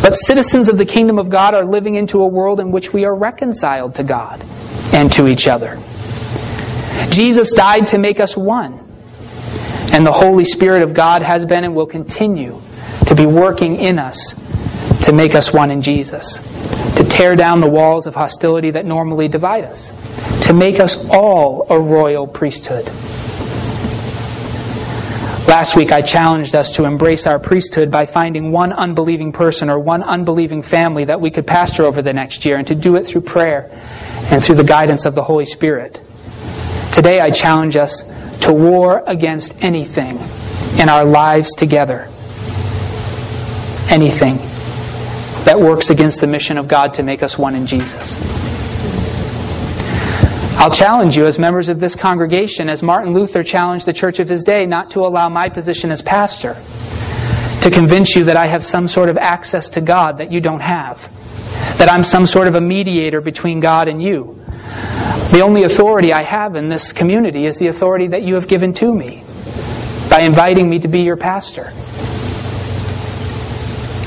But 0.00 0.14
citizens 0.14 0.68
of 0.68 0.78
the 0.78 0.86
kingdom 0.86 1.18
of 1.18 1.28
God 1.28 1.54
are 1.54 1.64
living 1.64 1.94
into 1.94 2.22
a 2.22 2.26
world 2.26 2.60
in 2.60 2.70
which 2.70 2.92
we 2.92 3.04
are 3.04 3.14
reconciled 3.14 3.94
to 3.96 4.04
God 4.04 4.42
and 4.92 5.12
to 5.12 5.26
each 5.26 5.46
other. 5.46 5.78
Jesus 7.10 7.52
died 7.52 7.88
to 7.88 7.98
make 7.98 8.20
us 8.20 8.36
one. 8.36 8.83
And 9.94 10.04
the 10.04 10.12
Holy 10.12 10.44
Spirit 10.44 10.82
of 10.82 10.92
God 10.92 11.22
has 11.22 11.46
been 11.46 11.64
and 11.64 11.74
will 11.74 11.86
continue 11.86 12.60
to 13.06 13.14
be 13.14 13.24
working 13.24 13.76
in 13.76 13.98
us 13.98 14.34
to 15.04 15.12
make 15.12 15.34
us 15.34 15.52
one 15.52 15.70
in 15.70 15.80
Jesus, 15.80 16.36
to 16.96 17.04
tear 17.04 17.36
down 17.36 17.60
the 17.60 17.70
walls 17.70 18.06
of 18.06 18.14
hostility 18.14 18.72
that 18.72 18.84
normally 18.84 19.28
divide 19.28 19.64
us 19.64 19.90
to 20.44 20.52
make 20.52 20.78
us 20.78 21.08
all 21.08 21.66
a 21.70 21.78
royal 21.78 22.26
priesthood. 22.26 22.84
Last 25.48 25.74
week, 25.74 25.90
I 25.90 26.02
challenged 26.02 26.54
us 26.54 26.72
to 26.72 26.84
embrace 26.84 27.26
our 27.26 27.38
priesthood 27.38 27.90
by 27.90 28.04
finding 28.04 28.52
one 28.52 28.72
unbelieving 28.72 29.32
person 29.32 29.70
or 29.70 29.78
one 29.78 30.02
unbelieving 30.02 30.62
family 30.62 31.04
that 31.04 31.20
we 31.20 31.30
could 31.30 31.46
pastor 31.46 31.84
over 31.84 32.02
the 32.02 32.12
next 32.12 32.44
year 32.44 32.58
and 32.58 32.66
to 32.66 32.74
do 32.74 32.96
it 32.96 33.04
through 33.04 33.22
prayer 33.22 33.70
and 34.30 34.44
through 34.44 34.56
the 34.56 34.64
guidance 34.64 35.06
of 35.06 35.14
the 35.14 35.22
Holy 35.22 35.46
Spirit. 35.46 35.98
Today, 36.92 37.20
I 37.20 37.30
challenge 37.30 37.76
us 37.76 38.04
to 38.42 38.52
war 38.52 39.02
against 39.06 39.62
anything 39.62 40.18
in 40.78 40.88
our 40.88 41.04
lives 41.04 41.54
together. 41.54 42.08
Anything 43.90 44.36
that 45.44 45.58
works 45.58 45.90
against 45.90 46.20
the 46.20 46.26
mission 46.26 46.58
of 46.58 46.68
God 46.68 46.94
to 46.94 47.02
make 47.02 47.22
us 47.22 47.38
one 47.38 47.54
in 47.54 47.66
Jesus. 47.66 48.16
I'll 50.56 50.70
challenge 50.70 51.16
you 51.16 51.26
as 51.26 51.38
members 51.38 51.68
of 51.68 51.80
this 51.80 51.94
congregation, 51.94 52.70
as 52.70 52.82
Martin 52.82 53.12
Luther 53.12 53.42
challenged 53.42 53.86
the 53.86 53.92
church 53.92 54.18
of 54.20 54.28
his 54.28 54.44
day, 54.44 54.64
not 54.64 54.90
to 54.92 55.00
allow 55.00 55.28
my 55.28 55.48
position 55.48 55.90
as 55.90 56.00
pastor 56.00 56.56
to 57.64 57.70
convince 57.70 58.14
you 58.14 58.24
that 58.24 58.36
I 58.36 58.46
have 58.46 58.64
some 58.64 58.88
sort 58.88 59.08
of 59.08 59.18
access 59.18 59.70
to 59.70 59.80
God 59.80 60.18
that 60.18 60.30
you 60.30 60.40
don't 60.40 60.60
have, 60.60 60.98
that 61.78 61.90
I'm 61.90 62.04
some 62.04 62.26
sort 62.26 62.46
of 62.46 62.54
a 62.54 62.60
mediator 62.60 63.20
between 63.20 63.60
God 63.60 63.88
and 63.88 64.02
you. 64.02 64.43
The 65.34 65.40
only 65.40 65.64
authority 65.64 66.12
I 66.12 66.22
have 66.22 66.54
in 66.54 66.68
this 66.68 66.92
community 66.92 67.44
is 67.44 67.58
the 67.58 67.66
authority 67.66 68.06
that 68.06 68.22
you 68.22 68.36
have 68.36 68.46
given 68.46 68.72
to 68.74 68.94
me 68.94 69.24
by 70.08 70.20
inviting 70.20 70.70
me 70.70 70.78
to 70.78 70.86
be 70.86 71.00
your 71.00 71.16
pastor. 71.16 71.72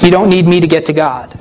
You 0.02 0.10
don't 0.10 0.30
need 0.30 0.48
me 0.48 0.62
to 0.62 0.68
get 0.68 0.86
to 0.86 0.94
God. 0.94 1.38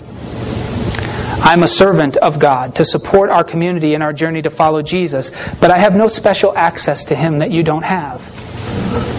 I'm 1.40 1.62
a 1.62 1.68
servant 1.68 2.16
of 2.16 2.40
God 2.40 2.74
to 2.74 2.84
support 2.84 3.30
our 3.30 3.44
community 3.44 3.94
in 3.94 4.02
our 4.02 4.12
journey 4.12 4.42
to 4.42 4.50
follow 4.50 4.82
Jesus, 4.82 5.30
but 5.60 5.70
I 5.70 5.78
have 5.78 5.94
no 5.94 6.08
special 6.08 6.52
access 6.58 7.04
to 7.04 7.14
Him 7.14 7.38
that 7.38 7.52
you 7.52 7.62
don't 7.62 7.84
have. 7.84 8.20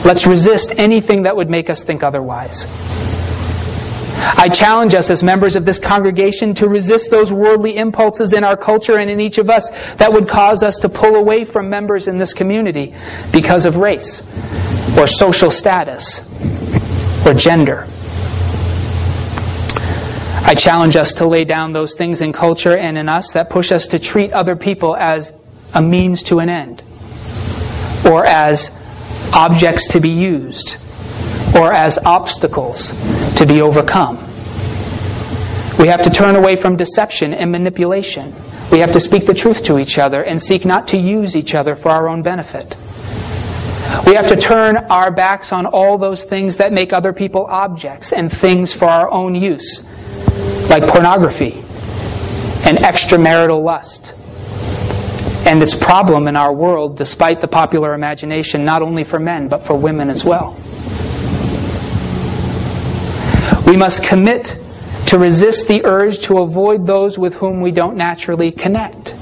Let's 0.06 0.28
resist 0.28 0.74
anything 0.76 1.24
that 1.24 1.38
would 1.38 1.50
make 1.50 1.70
us 1.70 1.82
think 1.82 2.04
otherwise. 2.04 2.66
I 4.36 4.50
challenge 4.50 4.94
us 4.94 5.10
as 5.10 5.24
members 5.24 5.56
of 5.56 5.64
this 5.64 5.80
congregation 5.80 6.54
to 6.56 6.68
resist 6.68 7.10
those 7.12 7.32
worldly 7.32 7.78
impulses 7.78 8.34
in 8.34 8.44
our 8.44 8.58
culture 8.58 8.98
and 8.98 9.10
in 9.10 9.22
each 9.22 9.38
of 9.38 9.50
us 9.50 9.70
that 9.96 10.12
would 10.12 10.28
cause 10.28 10.64
us 10.64 10.80
to 10.80 10.90
pull 10.90 11.16
away 11.16 11.46
from 11.46 11.70
members 11.70 12.08
in 12.08 12.18
this 12.18 12.34
community 12.34 12.94
because 13.32 13.66
of 13.66 13.78
race 13.78 14.22
or 14.98 15.08
social 15.08 15.50
status 15.50 16.20
or 17.26 17.34
gender. 17.34 17.88
I 20.44 20.56
challenge 20.56 20.96
us 20.96 21.16
to 21.16 21.28
lay 21.28 21.44
down 21.44 21.74
those 21.74 21.94
things 21.94 22.22
in 22.22 22.34
culture 22.34 22.76
and 22.76 22.98
in 22.98 23.10
us 23.10 23.32
that 23.34 23.50
push 23.50 23.72
us 23.72 23.88
to 23.88 24.00
treat 24.00 24.32
other 24.32 24.56
people 24.56 24.96
as 24.96 25.34
a 25.74 25.82
means 25.82 26.24
to 26.24 26.40
an 26.40 26.50
end, 26.50 26.82
or 28.06 28.26
as 28.26 28.72
objects 29.34 29.90
to 29.90 30.00
be 30.00 30.10
used, 30.10 30.78
or 31.58 31.74
as 31.74 31.98
obstacles 32.00 32.90
to 33.36 33.46
be 33.46 33.62
overcome. 33.62 34.18
We 35.80 35.88
have 35.88 36.04
to 36.04 36.10
turn 36.10 36.36
away 36.36 36.56
from 36.56 36.76
deception 36.76 37.34
and 37.34 37.52
manipulation. 37.52 38.34
We 38.72 38.80
have 38.80 38.92
to 38.94 39.00
speak 39.00 39.26
the 39.26 39.34
truth 39.34 39.64
to 39.66 39.80
each 39.80 39.98
other 39.98 40.24
and 40.24 40.42
seek 40.42 40.66
not 40.66 40.88
to 40.90 40.98
use 40.98 41.36
each 41.36 41.56
other 41.56 41.76
for 41.76 41.90
our 41.90 42.08
own 42.08 42.22
benefit. 42.22 42.76
We 44.06 44.16
have 44.16 44.28
to 44.30 44.36
turn 44.36 44.78
our 44.78 45.12
backs 45.12 45.52
on 45.52 45.66
all 45.66 45.98
those 45.98 46.24
things 46.24 46.58
that 46.58 46.74
make 46.74 46.94
other 46.94 47.14
people 47.14 47.46
objects 47.46 48.12
and 48.12 48.32
things 48.32 48.74
for 48.74 48.86
our 48.86 49.10
own 49.12 49.36
use 49.36 49.86
like 50.70 50.84
pornography 50.88 51.54
and 52.66 52.78
extramarital 52.80 53.64
lust. 53.64 54.14
And 55.48 55.64
its 55.64 55.74
problem 55.74 56.28
in 56.28 56.36
our 56.36 56.52
world, 56.52 56.98
despite 56.98 57.40
the 57.40 57.48
popular 57.48 57.94
imagination, 57.94 58.66
not 58.66 58.82
only 58.82 59.06
for 59.06 59.18
men, 59.18 59.48
but 59.48 59.60
for 59.60 59.76
women 59.76 60.10
as 60.10 60.26
well. 60.26 60.60
We 63.68 63.78
must 63.78 64.04
commit 64.04 64.58
to 65.08 65.20
resist 65.20 65.68
the 65.68 65.86
urge 65.86 66.20
to 66.22 66.40
avoid 66.40 66.88
those 66.88 67.20
with 67.20 67.36
whom 67.36 67.62
we 67.62 67.72
don't 67.72 67.96
naturally 67.98 68.52
connect. 68.52 69.14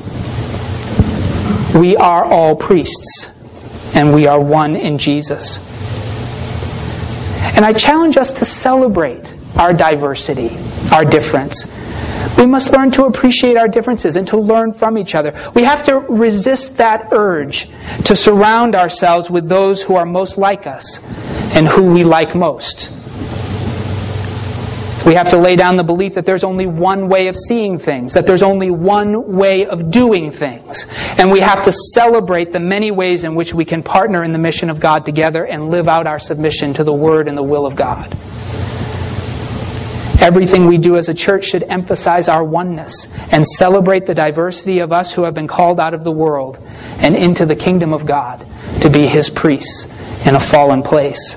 We 1.75 1.97
are 1.97 2.23
all 2.23 2.55
priests, 2.55 3.29
and 3.95 4.13
we 4.13 4.27
are 4.27 4.39
one 4.39 4.75
in 4.75 4.97
Jesus. 4.97 5.58
And 7.58 7.65
I 7.65 7.73
challenge 7.73 8.17
us 8.17 8.34
to 8.34 8.45
celebrate 8.45 9.34
our 9.58 9.73
diversity 9.73 10.58
our 10.91 11.05
difference. 11.05 11.65
We 12.38 12.45
must 12.45 12.71
learn 12.71 12.91
to 12.91 13.05
appreciate 13.05 13.58
our 13.58 13.67
differences 13.67 14.15
and 14.15 14.27
to 14.29 14.38
learn 14.38 14.73
from 14.73 14.97
each 14.97 15.15
other. 15.15 15.34
We 15.53 15.63
have 15.63 15.84
to 15.84 15.99
resist 15.99 16.77
that 16.77 17.10
urge 17.12 17.69
to 18.05 18.15
surround 18.15 18.75
ourselves 18.75 19.29
with 19.29 19.47
those 19.47 19.81
who 19.81 19.95
are 19.95 20.05
most 20.05 20.38
like 20.38 20.67
us 20.67 20.99
and 21.55 21.67
who 21.67 21.93
we 21.93 22.03
like 22.03 22.36
most. 22.36 22.91
We 25.05 25.13
have 25.13 25.29
to 25.29 25.37
lay 25.37 25.55
down 25.55 25.75
the 25.75 25.83
belief 25.83 26.15
that 26.15 26.25
there's 26.25 26.43
only 26.43 26.65
one 26.65 27.09
way 27.09 27.27
of 27.27 27.35
seeing 27.35 27.77
things, 27.77 28.13
that 28.15 28.25
there's 28.25 28.41
only 28.41 28.71
one 28.71 29.35
way 29.35 29.67
of 29.67 29.91
doing 29.91 30.31
things. 30.31 30.87
And 31.19 31.31
we 31.31 31.41
have 31.41 31.63
to 31.65 31.71
celebrate 31.71 32.51
the 32.51 32.59
many 32.59 32.89
ways 32.89 33.23
in 33.23 33.35
which 33.35 33.53
we 33.53 33.65
can 33.65 33.83
partner 33.83 34.23
in 34.23 34.31
the 34.31 34.39
mission 34.39 34.71
of 34.71 34.79
God 34.79 35.05
together 35.05 35.45
and 35.45 35.69
live 35.69 35.87
out 35.87 36.07
our 36.07 36.17
submission 36.17 36.73
to 36.73 36.83
the 36.83 36.93
Word 36.93 37.27
and 37.27 37.37
the 37.37 37.43
will 37.43 37.67
of 37.67 37.75
God. 37.75 38.11
Everything 40.21 40.65
we 40.65 40.79
do 40.79 40.95
as 40.95 41.07
a 41.07 41.13
church 41.13 41.45
should 41.45 41.61
emphasize 41.61 42.27
our 42.27 42.43
oneness 42.43 43.07
and 43.31 43.45
celebrate 43.45 44.07
the 44.07 44.15
diversity 44.15 44.79
of 44.79 44.91
us 44.91 45.13
who 45.13 45.21
have 45.21 45.35
been 45.35 45.47
called 45.47 45.79
out 45.79 45.93
of 45.93 46.03
the 46.03 46.11
world 46.11 46.57
and 46.97 47.15
into 47.15 47.45
the 47.45 47.55
kingdom 47.55 47.93
of 47.93 48.07
God 48.07 48.43
to 48.81 48.89
be 48.89 49.05
His 49.05 49.29
priests 49.29 49.85
in 50.25 50.33
a 50.33 50.39
fallen 50.39 50.81
place. 50.81 51.35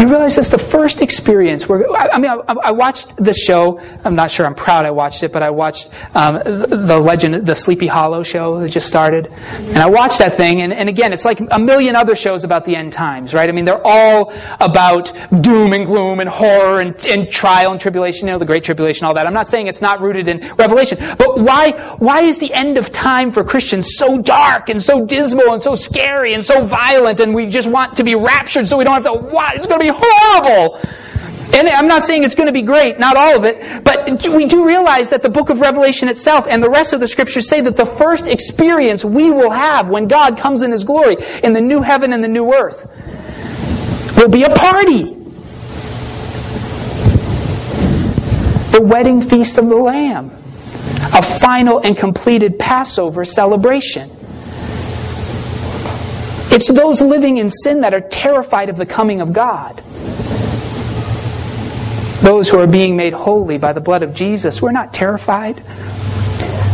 You 0.00 0.08
realize 0.08 0.34
that's 0.34 0.48
the 0.48 0.56
first 0.56 1.02
experience 1.02 1.68
where, 1.68 1.86
I, 1.94 2.18
mean, 2.18 2.30
I, 2.30 2.54
I, 2.64 2.70
watched 2.70 3.14
this 3.18 3.38
show. 3.38 3.78
I'm 4.02 4.14
not 4.14 4.30
sure 4.30 4.46
I'm 4.46 4.54
proud 4.54 4.86
I 4.86 4.92
watched 4.92 5.22
it, 5.22 5.30
but 5.30 5.42
I 5.42 5.50
watched 5.50 5.90
um, 6.14 6.36
the, 6.36 6.68
the, 6.68 6.98
legend, 6.98 7.46
the 7.46 7.54
Sleepy 7.54 7.86
Hollow 7.86 8.22
show 8.22 8.60
that 8.60 8.70
just 8.70 8.88
started. 8.88 9.26
And 9.26 9.76
I 9.76 9.90
watched 9.90 10.18
that 10.20 10.38
thing, 10.38 10.62
and, 10.62 10.72
and 10.72 10.88
again, 10.88 11.12
it's 11.12 11.26
like 11.26 11.38
a 11.50 11.58
million 11.58 11.96
other 11.96 12.16
shows 12.16 12.44
about 12.44 12.64
the 12.64 12.76
end 12.76 12.94
times, 12.94 13.34
right? 13.34 13.46
I 13.46 13.52
mean, 13.52 13.66
they're 13.66 13.86
all 13.86 14.32
about 14.58 15.12
doom 15.42 15.74
and 15.74 15.84
gloom 15.84 16.20
and 16.20 16.30
horror 16.30 16.80
and, 16.80 16.96
and 17.06 17.30
trial 17.30 17.70
and 17.72 17.78
tribulation, 17.78 18.26
you 18.26 18.32
know, 18.32 18.38
the 18.38 18.46
Great 18.46 18.64
Tribulation, 18.64 19.04
all 19.04 19.12
that. 19.12 19.26
I'm 19.26 19.34
not 19.34 19.48
saying 19.48 19.66
it's 19.66 19.82
not 19.82 20.00
rooted 20.00 20.28
in 20.28 20.38
Revelation, 20.54 20.96
but 21.18 21.40
why, 21.40 21.72
why 21.98 22.22
is 22.22 22.38
the 22.38 22.54
end 22.54 22.78
of 22.78 22.90
time 22.90 23.30
for 23.32 23.44
Christians 23.44 23.96
so 23.98 24.16
dark 24.16 24.70
and 24.70 24.80
so 24.80 25.04
dismal 25.04 25.52
and 25.52 25.62
so 25.62 25.74
scary 25.74 26.32
and 26.32 26.42
so 26.42 26.64
violent 26.64 27.20
and 27.20 27.34
we 27.34 27.48
just 27.48 27.68
want 27.68 27.98
to 27.98 28.02
be 28.02 28.14
raptured 28.14 28.66
so 28.66 28.78
we 28.78 28.84
don't 28.84 28.94
have 28.94 29.04
to, 29.04 29.12
what? 29.12 29.56
It's 29.56 29.66
going 29.66 29.80
to 29.80 29.89
horrible. 29.96 30.80
And 31.52 31.68
I'm 31.68 31.88
not 31.88 32.04
saying 32.04 32.22
it's 32.22 32.36
going 32.36 32.46
to 32.46 32.52
be 32.52 32.62
great, 32.62 33.00
not 33.00 33.16
all 33.16 33.36
of 33.36 33.44
it, 33.44 33.82
but 33.82 34.06
we 34.28 34.46
do 34.46 34.64
realize 34.64 35.10
that 35.10 35.22
the 35.22 35.28
book 35.28 35.50
of 35.50 35.60
Revelation 35.60 36.08
itself 36.08 36.46
and 36.48 36.62
the 36.62 36.70
rest 36.70 36.92
of 36.92 37.00
the 37.00 37.08
scriptures 37.08 37.48
say 37.48 37.60
that 37.62 37.76
the 37.76 37.86
first 37.86 38.28
experience 38.28 39.04
we 39.04 39.30
will 39.30 39.50
have 39.50 39.90
when 39.90 40.06
God 40.06 40.38
comes 40.38 40.62
in 40.62 40.70
his 40.70 40.84
glory 40.84 41.16
in 41.42 41.52
the 41.52 41.60
new 41.60 41.82
heaven 41.82 42.12
and 42.12 42.22
the 42.22 42.28
new 42.28 42.54
earth 42.54 42.88
will 44.16 44.28
be 44.28 44.44
a 44.44 44.50
party. 44.50 45.16
The 48.70 48.82
wedding 48.82 49.20
feast 49.20 49.58
of 49.58 49.68
the 49.68 49.76
Lamb, 49.76 50.30
a 51.12 51.22
final 51.22 51.80
and 51.80 51.96
completed 51.96 52.60
Passover 52.60 53.24
celebration. 53.24 54.08
It's 56.52 56.66
those 56.66 57.00
living 57.00 57.38
in 57.38 57.48
sin 57.48 57.82
that 57.82 57.94
are 57.94 58.00
terrified 58.00 58.68
of 58.68 58.76
the 58.76 58.86
coming 58.86 59.20
of 59.20 59.32
God. 59.32 59.76
Those 62.22 62.48
who 62.48 62.58
are 62.58 62.66
being 62.66 62.96
made 62.96 63.12
holy 63.12 63.56
by 63.56 63.72
the 63.72 63.80
blood 63.80 64.02
of 64.02 64.14
Jesus, 64.14 64.60
we're 64.60 64.72
not 64.72 64.92
terrified. 64.92 65.62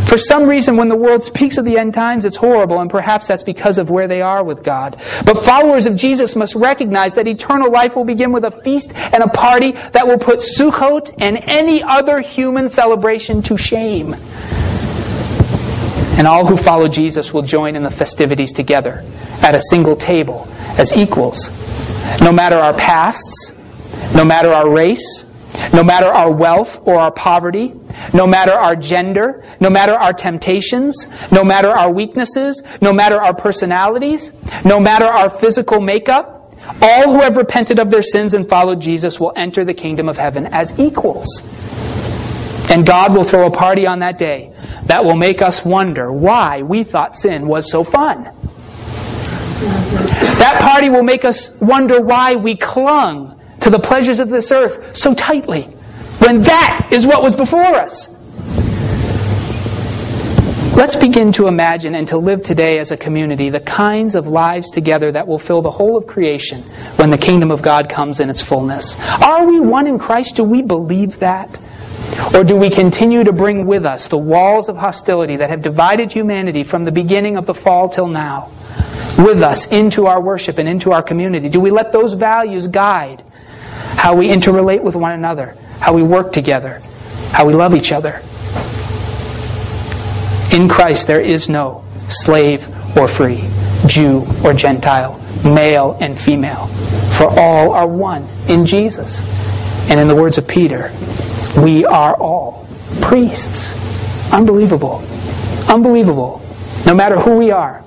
For 0.07 0.17
some 0.17 0.47
reason, 0.47 0.77
when 0.77 0.87
the 0.87 0.95
world 0.95 1.21
speaks 1.21 1.57
of 1.57 1.65
the 1.65 1.77
end 1.77 1.93
times, 1.93 2.25
it's 2.25 2.37
horrible, 2.37 2.79
and 2.79 2.89
perhaps 2.89 3.27
that's 3.27 3.43
because 3.43 3.77
of 3.77 3.89
where 3.89 4.07
they 4.07 4.21
are 4.21 4.43
with 4.43 4.63
God. 4.63 4.95
But 5.25 5.43
followers 5.43 5.85
of 5.85 5.95
Jesus 5.95 6.35
must 6.35 6.55
recognize 6.55 7.15
that 7.15 7.27
eternal 7.27 7.69
life 7.69 7.95
will 7.95 8.05
begin 8.05 8.31
with 8.31 8.45
a 8.45 8.51
feast 8.51 8.93
and 8.95 9.21
a 9.21 9.27
party 9.27 9.73
that 9.91 10.07
will 10.07 10.17
put 10.17 10.39
Sukkot 10.39 11.13
and 11.19 11.37
any 11.43 11.83
other 11.83 12.21
human 12.21 12.67
celebration 12.67 13.41
to 13.43 13.57
shame. 13.57 14.15
And 16.17 16.25
all 16.25 16.47
who 16.47 16.55
follow 16.55 16.87
Jesus 16.87 17.33
will 17.33 17.43
join 17.43 17.75
in 17.75 17.83
the 17.83 17.91
festivities 17.91 18.53
together 18.53 19.03
at 19.47 19.55
a 19.55 19.59
single 19.69 19.95
table 19.95 20.45
as 20.77 20.91
equals. 20.91 21.49
No 22.21 22.33
matter 22.33 22.57
our 22.57 22.73
pasts, 22.73 23.57
no 24.13 24.25
matter 24.25 24.51
our 24.51 24.69
race, 24.69 25.23
no 25.73 25.83
matter 25.83 26.07
our 26.07 26.29
wealth 26.29 26.85
or 26.85 26.99
our 26.99 27.11
poverty, 27.11 27.73
no 28.13 28.27
matter 28.27 28.51
our 28.51 28.75
gender, 28.75 29.45
no 29.61 29.69
matter 29.69 29.93
our 29.93 30.11
temptations, 30.11 31.07
no 31.31 31.45
matter 31.45 31.69
our 31.69 31.89
weaknesses, 31.89 32.61
no 32.81 32.91
matter 32.91 33.21
our 33.21 33.33
personalities, 33.33 34.33
no 34.65 34.81
matter 34.81 35.05
our 35.05 35.29
physical 35.29 35.79
makeup, 35.79 36.53
all 36.81 37.03
who 37.03 37.21
have 37.21 37.37
repented 37.37 37.79
of 37.79 37.89
their 37.89 38.01
sins 38.01 38.33
and 38.33 38.49
followed 38.49 38.81
Jesus 38.81 39.17
will 39.17 39.31
enter 39.37 39.63
the 39.63 39.73
kingdom 39.73 40.09
of 40.09 40.17
heaven 40.17 40.47
as 40.47 40.77
equals. 40.77 41.41
And 42.69 42.85
God 42.85 43.15
will 43.15 43.23
throw 43.23 43.47
a 43.47 43.51
party 43.51 43.87
on 43.87 43.99
that 43.99 44.17
day 44.17 44.51
that 44.83 45.05
will 45.05 45.15
make 45.15 45.41
us 45.41 45.63
wonder 45.63 46.11
why 46.11 46.63
we 46.63 46.83
thought 46.83 47.15
sin 47.15 47.47
was 47.47 47.71
so 47.71 47.85
fun. 47.85 48.29
That 49.59 50.59
party 50.61 50.89
will 50.89 51.03
make 51.03 51.25
us 51.25 51.55
wonder 51.59 52.01
why 52.01 52.35
we 52.35 52.55
clung 52.55 53.39
to 53.61 53.69
the 53.69 53.79
pleasures 53.79 54.19
of 54.19 54.29
this 54.29 54.51
earth 54.51 54.95
so 54.95 55.13
tightly 55.13 55.63
when 56.19 56.41
that 56.41 56.89
is 56.91 57.05
what 57.05 57.23
was 57.23 57.35
before 57.35 57.61
us. 57.61 58.13
Let's 60.75 60.95
begin 60.95 61.31
to 61.33 61.47
imagine 61.47 61.95
and 61.95 62.07
to 62.09 62.17
live 62.17 62.43
today 62.43 62.77
as 62.77 62.91
a 62.91 62.97
community 62.97 63.49
the 63.49 63.59
kinds 63.59 64.13
of 64.13 64.27
lives 64.27 64.69
together 64.69 65.11
that 65.11 65.27
will 65.27 65.39
fill 65.39 65.63
the 65.63 65.71
whole 65.71 65.97
of 65.97 66.05
creation 66.05 66.61
when 66.97 67.09
the 67.09 67.17
kingdom 67.17 67.49
of 67.49 67.63
God 67.63 67.89
comes 67.89 68.19
in 68.19 68.29
its 68.29 68.43
fullness. 68.43 68.95
Are 69.23 69.47
we 69.47 69.59
one 69.59 69.87
in 69.87 69.97
Christ? 69.97 70.35
Do 70.35 70.43
we 70.43 70.61
believe 70.61 71.17
that? 71.19 71.59
Or 72.35 72.43
do 72.43 72.55
we 72.55 72.69
continue 72.69 73.23
to 73.23 73.33
bring 73.33 73.65
with 73.65 73.87
us 73.87 74.07
the 74.07 74.19
walls 74.19 74.69
of 74.69 74.77
hostility 74.77 75.37
that 75.37 75.49
have 75.49 75.63
divided 75.63 76.11
humanity 76.11 76.63
from 76.63 76.85
the 76.85 76.91
beginning 76.91 77.37
of 77.37 77.47
the 77.47 77.55
fall 77.55 77.89
till 77.89 78.07
now 78.07 78.51
with 79.17 79.41
us 79.41 79.67
into 79.67 80.07
our 80.07 80.21
worship 80.21 80.57
and 80.57 80.67
into 80.67 80.91
our 80.91 81.01
community? 81.01 81.49
Do 81.49 81.59
we 81.59 81.71
let 81.71 81.91
those 81.91 82.13
values 82.13 82.67
guide 82.67 83.23
how 83.95 84.15
we 84.15 84.29
interrelate 84.29 84.81
with 84.81 84.95
one 84.95 85.11
another, 85.11 85.55
how 85.79 85.93
we 85.93 86.03
work 86.03 86.31
together, 86.31 86.81
how 87.31 87.45
we 87.45 87.53
love 87.53 87.73
each 87.73 87.91
other? 87.91 88.21
In 90.53 90.69
Christ 90.69 91.07
there 91.07 91.21
is 91.21 91.49
no 91.49 91.83
slave 92.09 92.67
or 92.97 93.07
free, 93.07 93.49
Jew 93.85 94.25
or 94.43 94.53
Gentile, 94.53 95.19
male 95.43 95.97
and 95.99 96.19
female, 96.19 96.67
for 97.17 97.27
all 97.39 97.71
are 97.71 97.87
one 97.87 98.27
in 98.47 98.65
Jesus. 98.65 99.21
And 99.89 99.99
in 99.99 100.07
the 100.07 100.15
words 100.15 100.37
of 100.37 100.47
Peter, 100.47 100.91
we 101.61 101.85
are 101.85 102.15
all 102.15 102.67
priests. 103.01 103.73
Unbelievable. 104.33 105.03
Unbelievable. 105.69 106.41
No 106.85 106.93
matter 106.93 107.17
who 107.17 107.37
we 107.37 107.51
are, 107.51 107.83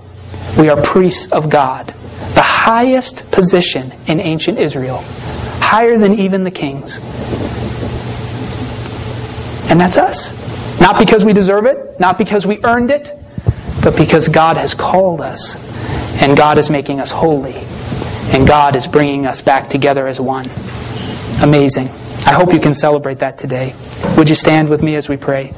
we 0.59 0.69
are 0.69 0.81
priests 0.81 1.31
of 1.33 1.49
God. 1.51 1.87
The 2.35 2.43
highest 2.43 3.31
position 3.31 3.93
in 4.07 4.21
ancient 4.21 4.59
Israel, 4.59 5.03
higher 5.61 5.99
than 5.99 6.19
even 6.19 6.45
the 6.45 6.51
kings. 6.51 6.99
And 9.71 9.81
that's 9.81 9.97
us. 9.97 10.81
Not 10.81 10.99
because 10.99 11.25
we 11.25 11.33
deserve 11.33 11.67
it, 11.67 12.01
not 12.01 12.19
because 12.19 12.47
we 12.47 12.63
earned 12.65 12.91
it, 12.91 13.13
but 13.83 13.97
because 13.97 14.29
God 14.29 14.57
has 14.57 14.75
called 14.75 15.21
us. 15.21 15.57
And 16.23 16.37
God 16.37 16.59
is 16.59 16.71
making 16.71 17.01
us 17.01 17.11
holy. 17.11 17.55
And 18.33 18.47
God 18.47 18.77
is 18.77 18.87
bringing 18.87 19.27
us 19.27 19.41
back 19.41 19.69
together 19.69 20.07
as 20.07 20.21
one. 20.21 20.51
Amazing. 21.43 21.89
I 22.27 22.35
hope 22.35 22.53
you 22.53 22.61
can 22.61 22.75
celebrate 22.75 23.21
that 23.21 23.39
today. 23.39 23.75
Would 24.17 24.29
you 24.29 24.35
stand 24.35 24.69
with 24.69 24.83
me 24.83 24.97
as 24.97 25.09
we 25.09 25.17
pray? 25.17 25.53